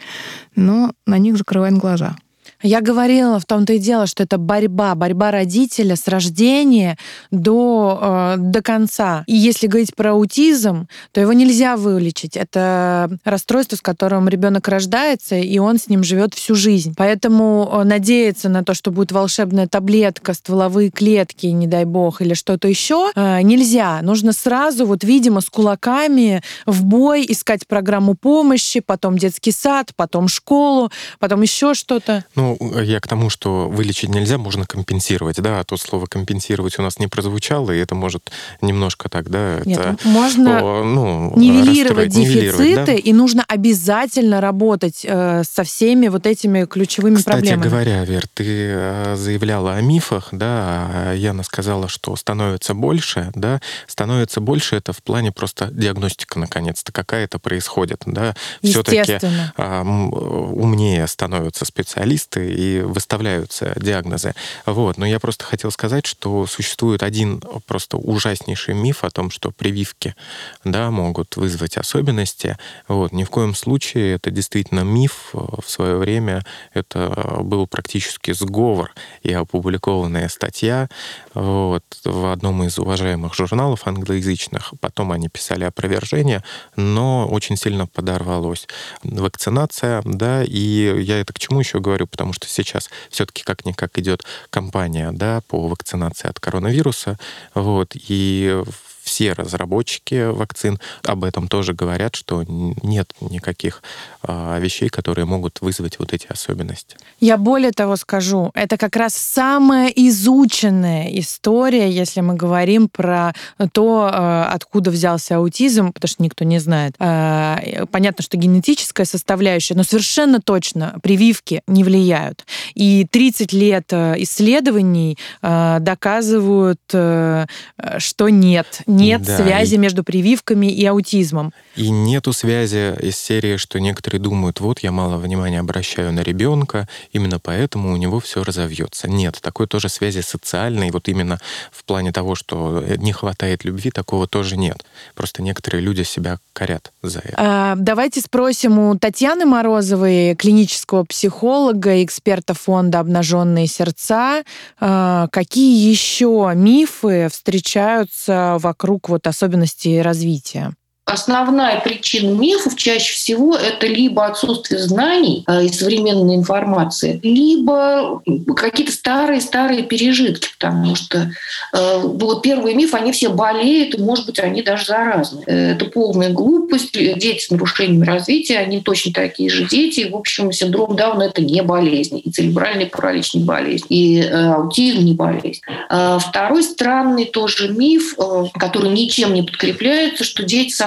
[0.56, 2.16] но на них закрываем глаза.
[2.62, 6.98] Я говорила в том-то и дело, что это борьба, борьба родителя с рождения
[7.32, 9.24] до, э, до конца.
[9.28, 12.36] И если говорить про аутизм, то его нельзя вылечить.
[12.36, 16.94] Это расстройство, с которым ребенок рождается, и он с ним живет всю жизнь.
[16.98, 22.34] Поэтому э, надеяться на то, что будет волшебная таблетка, стволовые клетки, не дай бог, или
[22.34, 24.02] что-то еще, э, нельзя.
[24.02, 30.28] Нужно сразу, вот, видимо, с кулаками в бой искать программу помощи, потом детский сад, потом
[30.28, 32.26] школу, потом еще что-то.
[32.36, 36.80] Ну, ну, я к тому, что вылечить нельзя, можно компенсировать, да, а то слово компенсировать
[36.80, 38.32] у нас не прозвучало, и это может
[38.62, 42.94] немножко так, да, Нет, это, можно о, ну, нивелировать дефициты, нивелировать, да?
[42.94, 47.68] и нужно обязательно работать э, со всеми вот этими ключевыми Кстати проблемами.
[47.68, 53.32] Кстати говоря, Вер, ты э, заявляла о мифах, да, а Яна сказала, что становится больше,
[53.36, 59.20] да, становится больше, это в плане просто диагностика, наконец-то, какая-то происходит, да, все-таки
[59.58, 64.34] э, умнее становятся специалисты, пациенты и выставляются диагнозы.
[64.66, 64.98] Вот.
[64.98, 70.16] Но я просто хотел сказать, что существует один просто ужаснейший миф о том, что прививки
[70.64, 72.58] да, могут вызвать особенности.
[72.88, 73.12] Вот.
[73.12, 75.30] Ни в коем случае это действительно миф.
[75.34, 78.92] В свое время это был практически сговор
[79.24, 80.90] и опубликованная статья
[81.34, 84.74] вот, в одном из уважаемых журналов англоязычных.
[84.80, 86.44] Потом они писали опровержение,
[86.76, 88.68] но очень сильно подорвалось.
[89.04, 93.98] Вакцинация, да, и я это к чему еще говорю, потому потому что сейчас все-таки как-никак
[93.98, 97.18] идет кампания да, по вакцинации от коронавируса.
[97.56, 98.64] Вот, и
[99.10, 103.82] все разработчики вакцин об этом тоже говорят, что нет никаких
[104.22, 106.96] э, вещей, которые могут вызвать вот эти особенности.
[107.20, 113.34] Я более того скажу, это как раз самая изученная история, если мы говорим про
[113.74, 116.94] то, э, откуда взялся аутизм, потому что никто не знает.
[117.00, 122.46] Э, понятно, что генетическая составляющая, но совершенно точно прививки не влияют.
[122.76, 129.78] И 30 лет исследований доказывают, что нет, нет да, связи и...
[129.78, 131.54] между прививками и аутизмом.
[131.76, 136.88] И нету связи из серии, что некоторые думают, вот я мало внимания обращаю на ребенка,
[137.12, 139.10] именно поэтому у него все разовьется.
[139.10, 141.40] Нет, такой тоже связи социальной, вот именно
[141.72, 144.86] в плане того, что не хватает любви, такого тоже нет.
[145.16, 147.36] Просто некоторые люди себя корят за это.
[147.38, 154.44] А, давайте спросим у Татьяны Морозовой, клинического психолога, эксперта фонда «Обнаженные сердца»,
[154.80, 160.74] а, какие еще мифы встречаются вокруг вот особенностей развития?
[161.10, 168.22] Основная причина мифов чаще всего это либо отсутствие знаний э, и современной информации, либо
[168.56, 171.32] какие-то старые-старые пережитки, потому что
[171.74, 175.44] э, вот первый миф, они все болеют, и, может быть, они даже заразны.
[175.48, 176.94] Э, это полная глупость.
[176.94, 180.02] Дети с нарушениями развития, они точно такие же дети.
[180.02, 182.22] И, в общем, синдром Дауна– это не болезнь.
[182.24, 183.86] И церебральный паралич не болезнь.
[183.90, 185.62] И аутизм не болезнь.
[185.90, 188.16] Второй странный тоже миф,
[188.54, 190.82] который ничем не подкрепляется, что дети с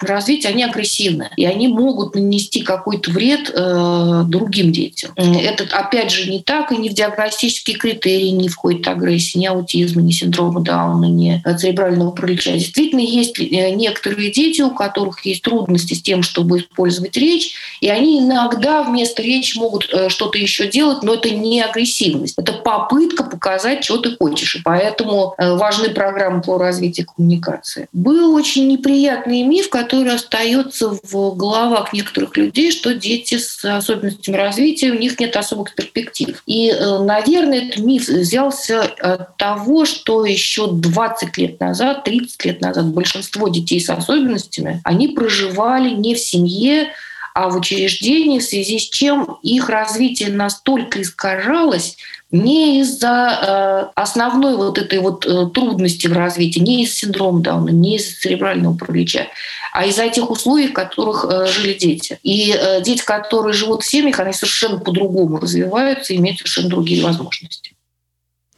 [0.00, 5.12] развития, они агрессивны, и они могут нанести какой-то вред э, другим детям.
[5.16, 10.02] Это, опять же, не так, и не в диагностические критерии не входит агрессия, ни аутизма,
[10.02, 12.52] ни синдрома Дауна, ни церебрального паралича.
[12.52, 17.88] Действительно, есть э, некоторые дети, у которых есть трудности с тем, чтобы использовать речь, и
[17.88, 23.24] они иногда вместо речи могут э, что-то еще делать, но это не агрессивность, это попытка
[23.24, 24.56] показать, что ты хочешь.
[24.56, 27.88] И поэтому э, важны программы по развитию коммуникации.
[27.92, 34.90] Был очень неприятный миф, который остается в головах некоторых людей, что дети с особенностями развития,
[34.90, 36.42] у них нет особых перспектив.
[36.46, 42.60] И, э, наверное, этот миф взялся от того, что еще 20 лет назад, 30 лет
[42.60, 46.88] назад большинство детей с особенностями, они проживали не в семье,
[47.34, 51.96] а в учреждении, в связи с чем их развитие настолько искажалось,
[52.34, 57.70] не из-за э, основной вот этой вот э, трудности в развитии, не из синдрома Дауна,
[57.70, 59.28] не из-за церебрального паралича,
[59.72, 62.18] а из-за этих условий, в которых э, жили дети.
[62.24, 67.73] И дети, которые живут в семьях, они совершенно по-другому развиваются и имеют совершенно другие возможности.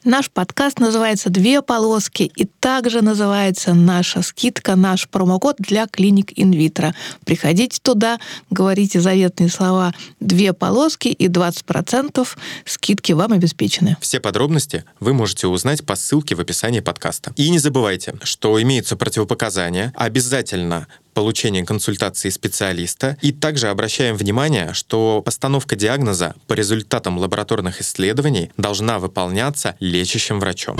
[0.07, 6.95] Наш подкаст называется «Две полоски» и также называется наша скидка, наш промокод для клиник инвитро.
[7.25, 12.25] Приходите туда, говорите заветные слова «Две полоски» и 20%
[12.65, 13.97] скидки вам обеспечены.
[14.01, 17.33] Все подробности вы можете узнать по ссылке в описании подкаста.
[17.35, 19.93] И не забывайте, что имеются противопоказания.
[19.97, 23.17] Обязательно получения консультации специалиста.
[23.23, 30.77] И также обращаем внимание, что постановка диагноза по результатам лабораторных исследований должна выполняться лечащим врачом.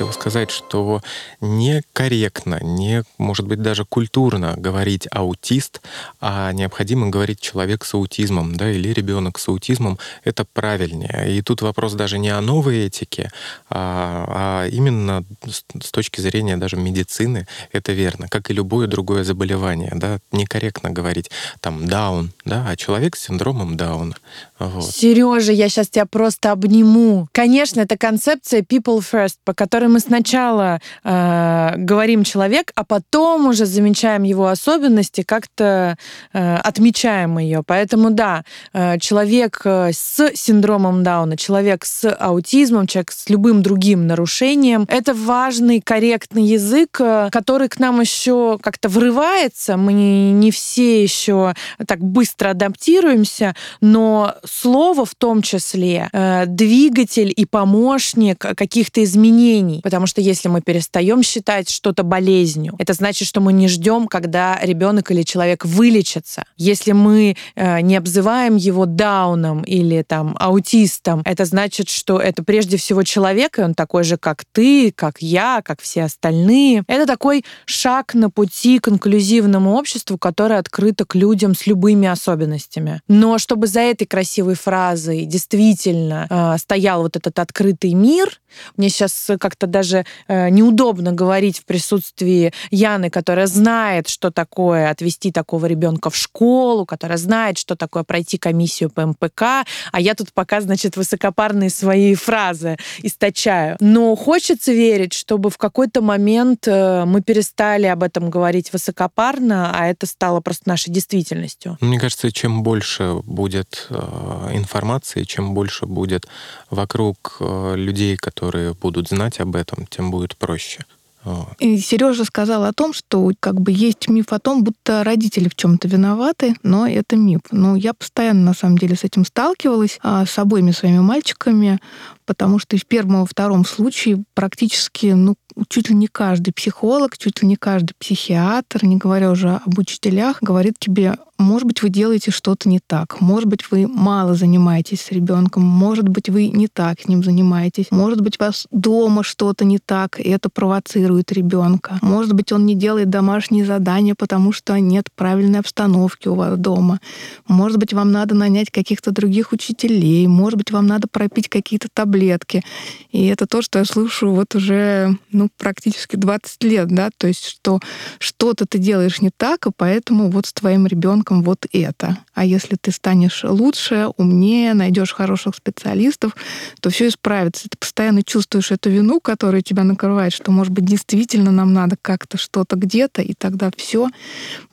[0.00, 1.02] Хотел сказать, что
[1.42, 5.82] некорректно, не, может быть, даже культурно говорить аутист,
[6.22, 11.36] а необходимо говорить человек с аутизмом, да, или ребенок с аутизмом, это правильнее.
[11.36, 13.30] И тут вопрос даже не о новой этике,
[13.68, 14.24] а,
[14.64, 20.18] а именно с точки зрения даже медицины это верно, как и любое другое заболевание, да,
[20.32, 24.14] некорректно говорить там даун, да, а человек с синдромом Дауна.
[24.58, 24.90] Вот.
[24.90, 27.28] Сережа, я сейчас тебя просто обниму.
[27.32, 33.66] Конечно, это концепция people first, по которой мы сначала э, говорим человек, а потом уже
[33.66, 35.96] замечаем его особенности, как-то
[36.32, 37.62] э, отмечаем ее.
[37.66, 44.06] Поэтому да, э, человек э, с синдромом Дауна, человек с аутизмом, человек с любым другим
[44.06, 49.76] нарушением, это важный, корректный язык, э, который к нам еще как-то врывается.
[49.76, 51.54] Мы не все еще
[51.86, 59.79] так быстро адаптируемся, но слово в том числе э, двигатель и помощник каких-то изменений.
[59.82, 64.58] Потому что если мы перестаем считать что-то болезнью, это значит, что мы не ждем, когда
[64.62, 66.44] ребенок или человек вылечится.
[66.56, 72.76] Если мы э, не обзываем его дауном или там аутистом, это значит, что это прежде
[72.76, 76.84] всего человек, и он такой же, как ты, как я, как все остальные.
[76.86, 83.00] Это такой шаг на пути к инклюзивному обществу, которое открыто к людям с любыми особенностями.
[83.08, 88.40] Но чтобы за этой красивой фразой действительно э, стоял вот этот открытый мир.
[88.76, 95.32] Мне сейчас как-то даже э, неудобно говорить в присутствии Яны, которая знает, что такое отвести
[95.32, 100.32] такого ребенка в школу, которая знает, что такое пройти комиссию по МПК, а я тут
[100.32, 103.76] пока, значит, высокопарные свои фразы источаю.
[103.80, 109.86] Но хочется верить, чтобы в какой-то момент э, мы перестали об этом говорить высокопарно, а
[109.86, 111.76] это стало просто нашей действительностью.
[111.80, 116.26] Мне кажется, чем больше будет э, информации, чем больше будет
[116.70, 120.84] вокруг людей, которые будут знать об этом, тем будет проще.
[121.22, 121.48] Вот.
[121.58, 125.54] И Сережа сказал о том, что как бы есть миф о том, будто родители в
[125.54, 127.42] чем-то виноваты, но это миф.
[127.50, 131.78] Но я постоянно на самом деле с этим сталкивалась а, с обоими своими мальчиками,
[132.24, 135.34] потому что в первом и втором случае практически, ну,
[135.68, 140.38] чуть ли не каждый психолог, чуть ли не каждый психиатр, не говоря уже об учителях,
[140.40, 145.10] говорит тебе, может быть, вы делаете что-то не так, может быть, вы мало занимаетесь с
[145.10, 149.64] ребенком, может быть, вы не так с ним занимаетесь, может быть, у вас дома что-то
[149.64, 154.78] не так, и это провоцирует ребенка, может быть, он не делает домашние задания, потому что
[154.78, 157.00] нет правильной обстановки у вас дома,
[157.48, 162.62] может быть, вам надо нанять каких-то других учителей, может быть, вам надо пропить какие-то таблетки.
[163.10, 167.44] И это то, что я слышу вот уже ну, практически 20 лет, да, то есть
[167.44, 167.80] что
[168.18, 172.18] что-то ты делаешь не так, и поэтому вот с твоим ребенком вот это.
[172.34, 176.36] А если ты станешь лучше, умнее, найдешь хороших специалистов,
[176.80, 177.68] то все исправится.
[177.68, 182.36] Ты постоянно чувствуешь эту вину, которая тебя накрывает, что, может быть, действительно нам надо как-то
[182.36, 184.08] что-то где-то, и тогда все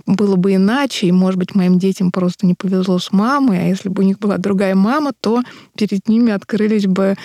[0.06, 3.90] было бы иначе, и, может быть, моим детям просто не повезло с мамой, а если
[3.90, 5.44] бы у них была другая мама, то
[5.76, 7.16] перед ними открылись бы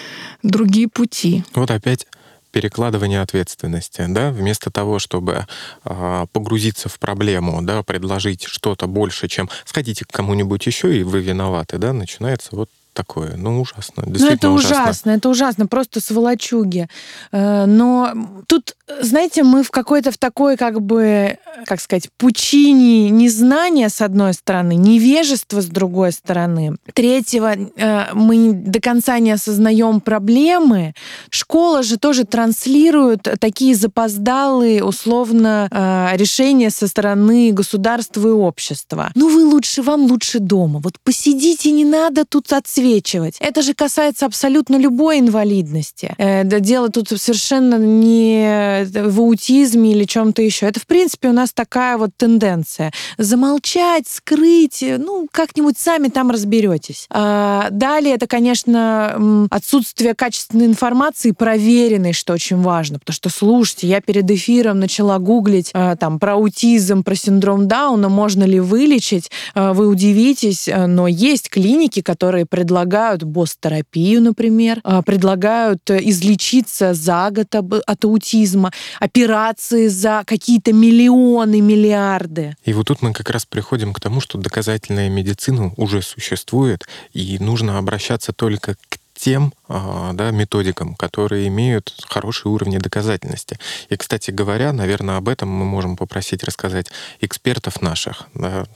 [0.42, 1.44] другие пути.
[1.54, 2.06] Вот опять
[2.52, 5.46] перекладывание ответственности, да, вместо того, чтобы
[5.84, 11.20] э, погрузиться в проблему, да, предложить что-то больше, чем сходите к кому-нибудь еще и вы
[11.20, 13.36] виноваты, да, начинается вот такое.
[13.36, 14.04] Ну, ужасно.
[14.06, 14.82] Ну, это ужасно.
[14.82, 16.88] ужасно, это ужасно, просто сволочуги.
[17.32, 18.12] Э, но
[18.46, 24.34] тут, знаете, мы в какой-то в такой, как бы, как сказать, пучине незнания, с одной
[24.34, 26.76] стороны, невежества, с другой стороны.
[26.94, 30.94] Третьего, э, мы до конца не осознаем проблемы.
[31.30, 39.10] Школа же тоже транслирует такие запоздалые, условно, э, решения со стороны государства и общества.
[39.14, 40.80] Ну, вы лучше, вам лучше дома.
[40.80, 43.36] Вот посидите, не надо тут отсвечивать.
[43.40, 46.14] Это же касается абсолютно любой инвалидности.
[46.18, 50.66] Э, дело тут совершенно не в аутизме или чем-то еще.
[50.66, 52.92] Это, в принципе, у нас такая вот тенденция.
[53.18, 57.06] Замолчать, скрыть, ну, как-нибудь сами там разберетесь.
[57.10, 62.98] А далее это, конечно, отсутствие качественной информации, проверенной, что очень важно.
[62.98, 68.08] Потому что, слушайте, я перед эфиром начала гуглить э, там про аутизм, про синдром Дауна,
[68.08, 69.30] можно ли вылечить.
[69.54, 77.30] Э, вы удивитесь, но есть клиники, которые предлагают босс-терапию, например, а, предлагают э, излечиться за
[77.30, 78.61] год от аутизма,
[79.00, 82.56] операции за какие-то миллионы, миллиарды.
[82.64, 87.38] И вот тут мы как раз приходим к тому, что доказательная медицина уже существует, и
[87.38, 93.56] нужно обращаться только к тем а, да, методикам, которые имеют хорошие уровни доказательности.
[93.88, 96.88] И, кстати говоря, наверное, об этом мы можем попросить рассказать
[97.20, 98.66] экспертов наших, да,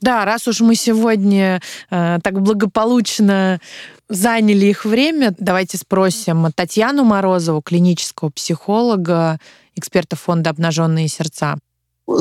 [0.00, 3.60] да, раз уж мы сегодня э, так благополучно
[4.08, 9.38] заняли их время, давайте спросим Татьяну Морозову, клинического психолога,
[9.74, 11.56] эксперта фонда «Обнаженные сердца»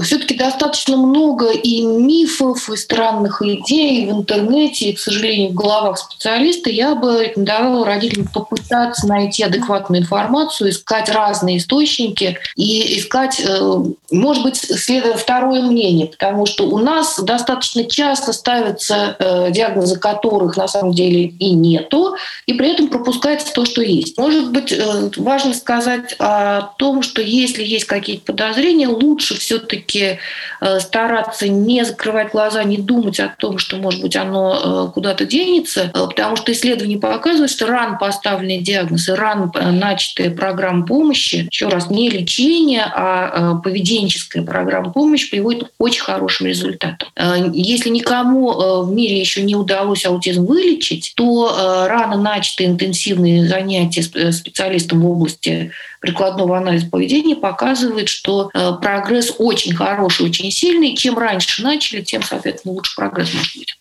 [0.01, 5.97] все-таки достаточно много и мифов, и странных идей в интернете, и, к сожалению, в головах
[5.97, 6.69] специалиста.
[6.69, 14.43] Я бы рекомендовала родителям попытаться найти адекватную информацию, искать разные источники и искать, э, может
[14.43, 20.69] быть, следуя второе мнение, потому что у нас достаточно часто ставятся э, диагнозы, которых на
[20.69, 22.15] самом деле и нету,
[22.45, 24.17] и при этом пропускается то, что есть.
[24.17, 30.19] Может быть, э, важно сказать о том, что если есть какие-то подозрения, лучше все-таки все-таки
[30.61, 35.25] э, стараться не закрывать глаза, не думать о том, что, может быть, оно э, куда-то
[35.25, 41.67] денется, э, потому что исследования показывают, что рано поставленные диагнозы, рано начатая программа помощи, еще
[41.67, 47.09] раз, не лечение, а поведенческая программа помощи приводит к очень хорошим результатам.
[47.53, 55.01] Если никому в мире еще не удалось аутизм вылечить, то рано начатые интенсивные занятия специалистом
[55.01, 58.51] в области прикладного анализа поведения показывает, что
[58.81, 60.95] прогресс очень очень хороший, очень сильный.
[60.95, 63.77] Чем раньше начали, тем, соответственно, лучше прогресс может быть.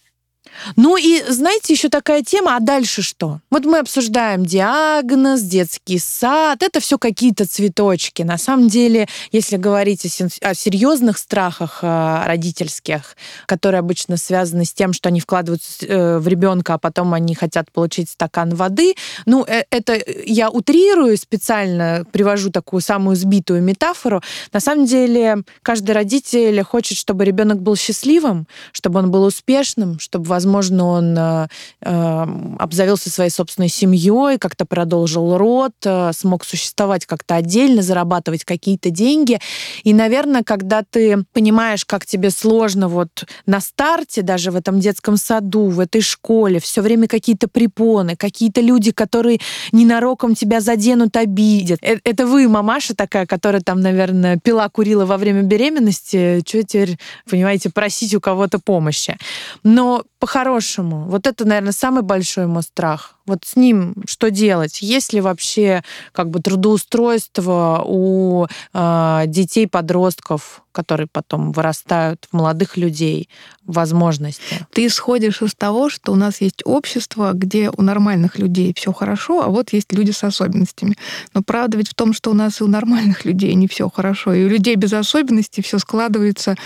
[0.76, 3.40] Ну и знаете, еще такая тема, а дальше что?
[3.50, 8.22] Вот мы обсуждаем диагноз, детский сад, это все какие-то цветочки.
[8.22, 10.04] На самом деле, если говорить
[10.40, 16.28] о, серьезных страхах э, родительских, которые обычно связаны с тем, что они вкладываются э, в
[16.28, 18.94] ребенка, а потом они хотят получить стакан воды,
[19.26, 24.22] ну э, это я утрирую специально, привожу такую самую сбитую метафору.
[24.52, 30.26] На самом деле, каждый родитель хочет, чтобы ребенок был счастливым, чтобы он был успешным, чтобы,
[30.26, 31.46] возможно, возможно, он э,
[31.80, 32.26] э,
[32.58, 39.40] обзавелся своей собственной семьей, как-то продолжил род, э, смог существовать как-то отдельно, зарабатывать какие-то деньги.
[39.82, 45.16] И, наверное, когда ты понимаешь, как тебе сложно вот на старте, даже в этом детском
[45.16, 49.40] саду, в этой школе, все время какие-то препоны, какие-то люди, которые
[49.72, 51.78] ненароком тебя заденут, обидят.
[51.82, 56.98] Э, это вы, мамаша такая, которая там, наверное, пила, курила во время беременности, что теперь,
[57.28, 59.16] понимаете, просить у кого-то помощи.
[59.62, 63.16] Но по-хорошему, вот это, наверное, самый большой мой страх.
[63.26, 64.82] Вот с ним что делать?
[64.82, 72.76] Есть ли вообще как бы трудоустройство у э, детей, подростков, которые потом вырастают в молодых
[72.76, 73.28] людей,
[73.64, 74.66] возможности?
[74.72, 79.42] Ты исходишь из того, что у нас есть общество, где у нормальных людей все хорошо,
[79.42, 80.96] а вот есть люди с особенностями.
[81.34, 84.32] Но правда ведь в том, что у нас и у нормальных людей не все хорошо,
[84.34, 86.56] и у людей без особенностей все складывается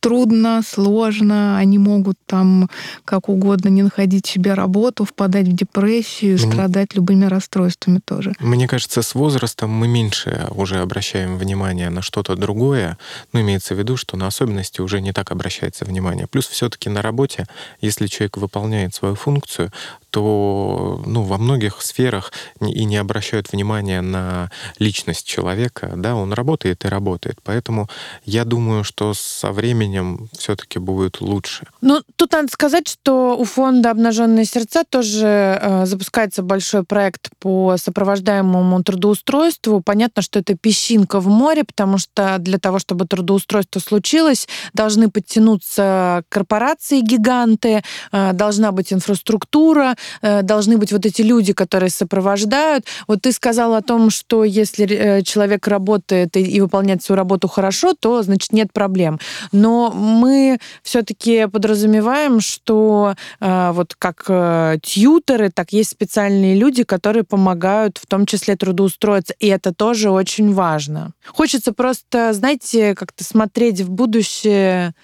[0.00, 2.70] трудно, сложно, они могут там
[3.04, 6.38] как угодно не находить себе работу, впадать в депрессию, Мне...
[6.38, 8.34] страдать любыми расстройствами тоже.
[8.40, 12.98] Мне кажется, с возрастом мы меньше уже обращаем внимание на что-то другое.
[13.32, 16.26] Ну, имеется в виду, что на особенности уже не так обращается внимание.
[16.26, 17.46] Плюс все-таки на работе,
[17.80, 19.72] если человек выполняет свою функцию,
[20.10, 25.92] то ну, во многих сферах и не обращают внимания на личность человека.
[25.96, 27.38] Да, он работает и работает.
[27.42, 27.88] Поэтому
[28.24, 31.66] я думаю, что со временем все-таки будет лучше.
[31.80, 35.26] Ну, тут надо сказать, что у фонда «Обнаженные сердца» тоже
[35.60, 39.80] э, запускается большой проект по сопровождаемому трудоустройству.
[39.80, 46.22] Понятно, что это песчинка в море, потому что для того, чтобы трудоустройство случилось, должны подтянуться
[46.28, 47.82] корпорации-гиганты,
[48.12, 52.84] э, должна быть инфраструктура, э, должны быть вот эти люди, которые сопровождают.
[53.06, 57.94] Вот ты сказал о том, что если э, человек работает и, выполняет свою работу хорошо,
[57.98, 59.18] то, значит, нет проблем.
[59.52, 67.24] Но мы все-таки подразумеваем, что э, вот как э, тьютеры, так есть специальные люди, которые
[67.24, 69.34] помогают в том числе трудоустроиться.
[69.38, 71.12] И это тоже очень важно.
[71.26, 74.94] Хочется просто, знаете, как-то смотреть в будущее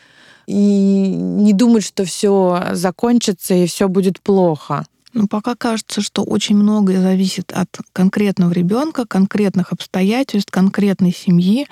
[0.46, 4.84] и не думать, что все закончится и все будет плохо.
[5.14, 11.66] Ну, пока кажется, что очень многое зависит от конкретного ребенка, конкретных обстоятельств, конкретной семьи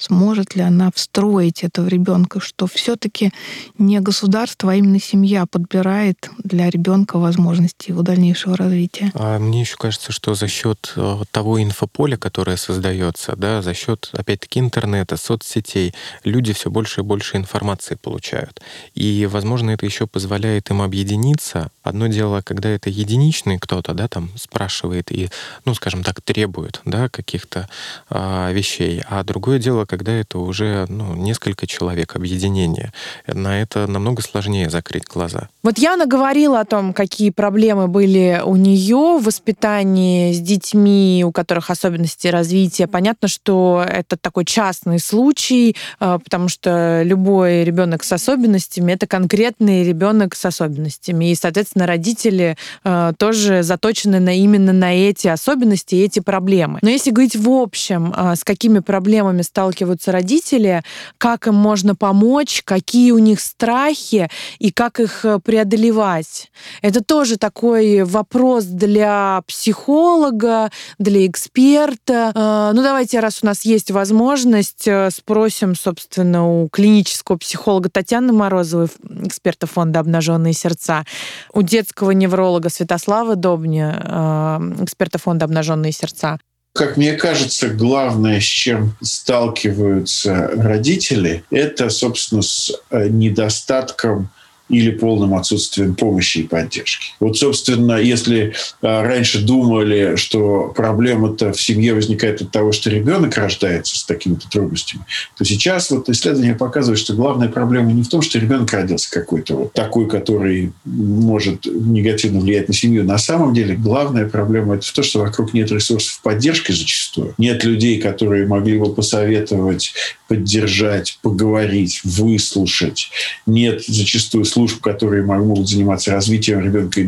[0.00, 3.32] сможет ли она встроить этого ребенка, что все-таки
[3.78, 9.12] не государство, а именно семья подбирает для ребенка возможности его дальнейшего развития.
[9.14, 14.10] А мне еще кажется, что за счет э, того инфополя, которое создается, да, за счет,
[14.12, 18.62] опять-таки, интернета, соцсетей, люди все больше и больше информации получают.
[18.94, 21.70] И, возможно, это еще позволяет им объединиться.
[21.82, 25.28] Одно дело, когда это единичный кто-то, да, там спрашивает и,
[25.64, 27.68] ну, скажем так, требует, да, каких-то
[28.08, 32.92] э, вещей, а другое дело, когда это уже ну, несколько человек, объединение.
[33.26, 35.48] На это намного сложнее закрыть глаза.
[35.62, 41.32] Вот Яна говорила о том, какие проблемы были у нее в воспитании с детьми, у
[41.32, 42.86] которых особенности развития.
[42.86, 49.84] Понятно, что это такой частный случай, а, потому что любой ребенок с особенностями это конкретный
[49.84, 51.30] ребенок с особенностями.
[51.30, 56.78] И, соответственно, родители а, тоже заточены на, именно на эти особенности и эти проблемы.
[56.82, 60.82] Но если говорить в общем, а, с какими проблемами сталкиваются родители,
[61.18, 66.50] как им можно помочь, какие у них страхи и как их э, преодолевать.
[66.82, 72.32] Это тоже такой вопрос для психолога, для эксперта.
[72.34, 78.32] Э, ну, давайте, раз у нас есть возможность, э, спросим, собственно, у клинического психолога Татьяны
[78.32, 78.88] Морозовой,
[79.24, 81.04] эксперта фонда «Обнаженные сердца»,
[81.52, 86.38] у детского невролога Святослава Добня, эксперта фонда «Обнаженные сердца»,
[86.72, 94.30] как мне кажется, главное, с чем сталкиваются родители, это, собственно, с э, недостатком
[94.70, 97.12] или полным отсутствием помощи и поддержки.
[97.20, 103.36] Вот, собственно, если а, раньше думали, что проблема-то в семье возникает от того, что ребенок
[103.36, 105.04] рождается с такими-то трудностями,
[105.36, 109.56] то сейчас вот исследования показывают, что главная проблема не в том, что ребенок родился какой-то
[109.56, 113.04] вот такой, который может негативно влиять на семью.
[113.04, 117.34] На самом деле главная проблема это в том, что вокруг нет ресурсов поддержки зачастую.
[117.38, 119.92] Нет людей, которые могли бы посоветовать,
[120.28, 123.10] поддержать, поговорить, выслушать.
[123.46, 127.00] Нет зачастую служб, которые могут заниматься развитием ребенка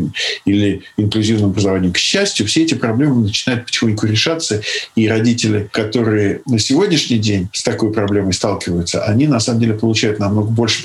[0.45, 1.93] или инклюзивным образованием.
[1.93, 4.63] К счастью, все эти проблемы начинают потихоньку решаться,
[4.97, 10.19] и родители, которые на сегодняшний день с такой проблемой сталкиваются, они на самом деле получают
[10.19, 10.83] намного больше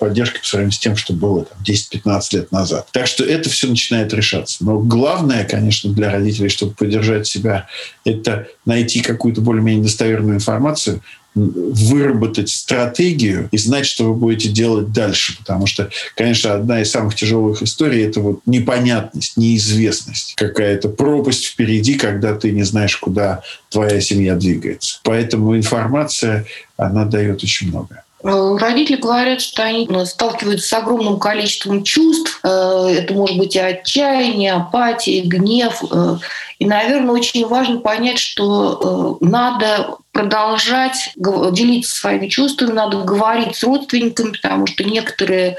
[0.00, 2.88] поддержки по сравнению с тем, что было 10-15 лет назад.
[2.92, 4.64] Так что это все начинает решаться.
[4.64, 7.66] Но главное, конечно, для родителей, чтобы поддержать себя,
[8.04, 11.00] это найти какую-то более-менее достоверную информацию,
[11.38, 15.36] выработать стратегию и знать, что вы будете делать дальше.
[15.38, 20.34] Потому что, конечно, одна из самых тяжелых историй— это вот непонятность, неизвестность.
[20.36, 25.00] Какая-то пропасть впереди, когда ты не знаешь, куда твоя семья двигается.
[25.04, 28.02] Поэтому информация, она дает очень много.
[28.22, 32.40] Э, родители говорят, что они ну, сталкиваются с огромным количеством чувств.
[32.42, 35.82] Э, это может быть и отчаяние, апатия, гнев.
[35.90, 36.16] Э,
[36.58, 44.32] и, наверное, очень важно понять, что надо продолжать делиться своими чувствами, надо говорить с родственниками,
[44.32, 45.56] потому что некоторые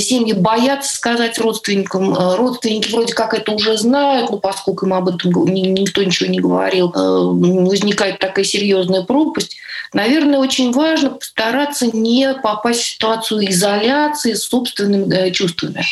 [0.00, 2.14] семьи боятся сказать родственникам.
[2.14, 6.90] Родственники вроде как это уже знают, но поскольку им об этом никто ничего не говорил,
[6.90, 9.56] возникает такая серьезная пропасть.
[9.94, 15.84] Наверное, очень важно постараться не попасть в ситуацию изоляции с собственными э, чувствами.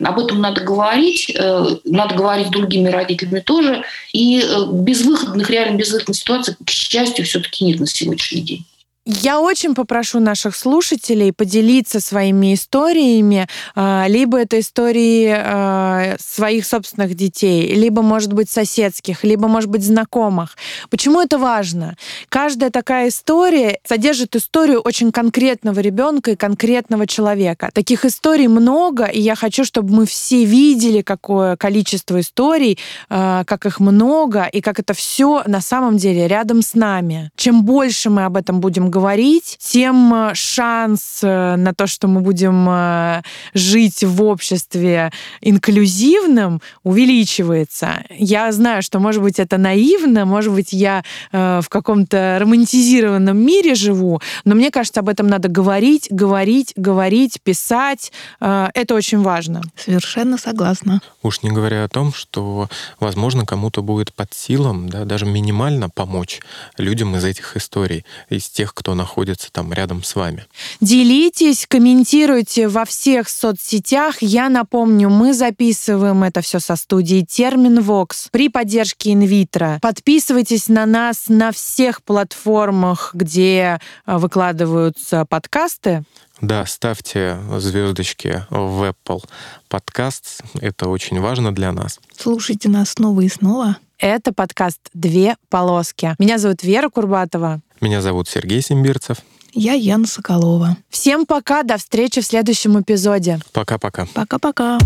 [0.00, 3.82] Об этом надо говорить, э, надо говорить с другими родителями тоже.
[4.12, 8.64] И э, безвыходных, реально безвыходных ситуаций, к счастью, все-таки нет на сегодняшний день.
[9.10, 17.14] Я очень попрошу наших слушателей поделиться своими историями, а, либо это истории а, своих собственных
[17.14, 20.58] детей, либо, может быть, соседских, либо, может быть, знакомых.
[20.90, 21.96] Почему это важно?
[22.28, 27.70] Каждая такая история содержит историю очень конкретного ребенка и конкретного человека.
[27.72, 32.78] Таких историй много, и я хочу, чтобы мы все видели, какое количество историй,
[33.08, 37.30] а, как их много, и как это все на самом деле рядом с нами.
[37.36, 42.08] Чем больше мы об этом будем говорить, говорить, тем э, шанс э, на то, что
[42.08, 43.22] мы будем э,
[43.54, 48.02] жить в обществе инклюзивном, увеличивается.
[48.10, 54.20] Я знаю, что, может быть, это наивно, может быть, я в каком-то романтизированном мире живу,
[54.44, 58.12] но мне кажется, об этом надо говорить, говорить, говорить, писать.
[58.40, 59.62] Это очень важно.
[59.76, 61.00] Совершенно согласна.
[61.22, 62.68] Уж не говоря о том, что,
[62.98, 66.40] возможно, кому-то будет под силам, да, даже минимально помочь
[66.76, 70.46] людям из этих историй, из тех, кто находится там рядом с вами.
[70.80, 74.22] Делитесь, комментируйте во всех соцсетях.
[74.22, 79.80] Я напомню, мы записываем это все со студии Термин Вокс при поддержке инвитро.
[79.82, 86.04] Подписывайтесь на нас на всех платформах, где э, выкладываются подкасты.
[86.40, 89.24] Да, ставьте звездочки в Apple
[89.68, 90.40] Podcasts.
[90.60, 91.98] Это очень важно для нас.
[92.16, 93.76] Слушайте нас снова и снова.
[93.98, 96.14] Это подкаст «Две полоски».
[96.20, 97.60] Меня зовут Вера Курбатова.
[97.80, 99.18] Меня зовут Сергей Симбирцев.
[99.52, 100.76] Я Яна Соколова.
[100.90, 103.40] Всем пока, до встречи в следующем эпизоде.
[103.52, 104.06] Пока-пока.
[104.14, 104.78] Пока-пока.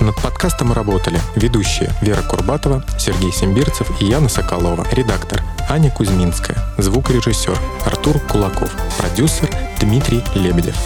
[0.00, 7.58] Над подкастом работали ведущие Вера Курбатова, Сергей Симбирцев и Яна Соколова, редактор Аня Кузьминская, звукорежиссер
[7.84, 9.50] Артур Кулаков, продюсер
[9.80, 10.76] Дмитрий Лебедев.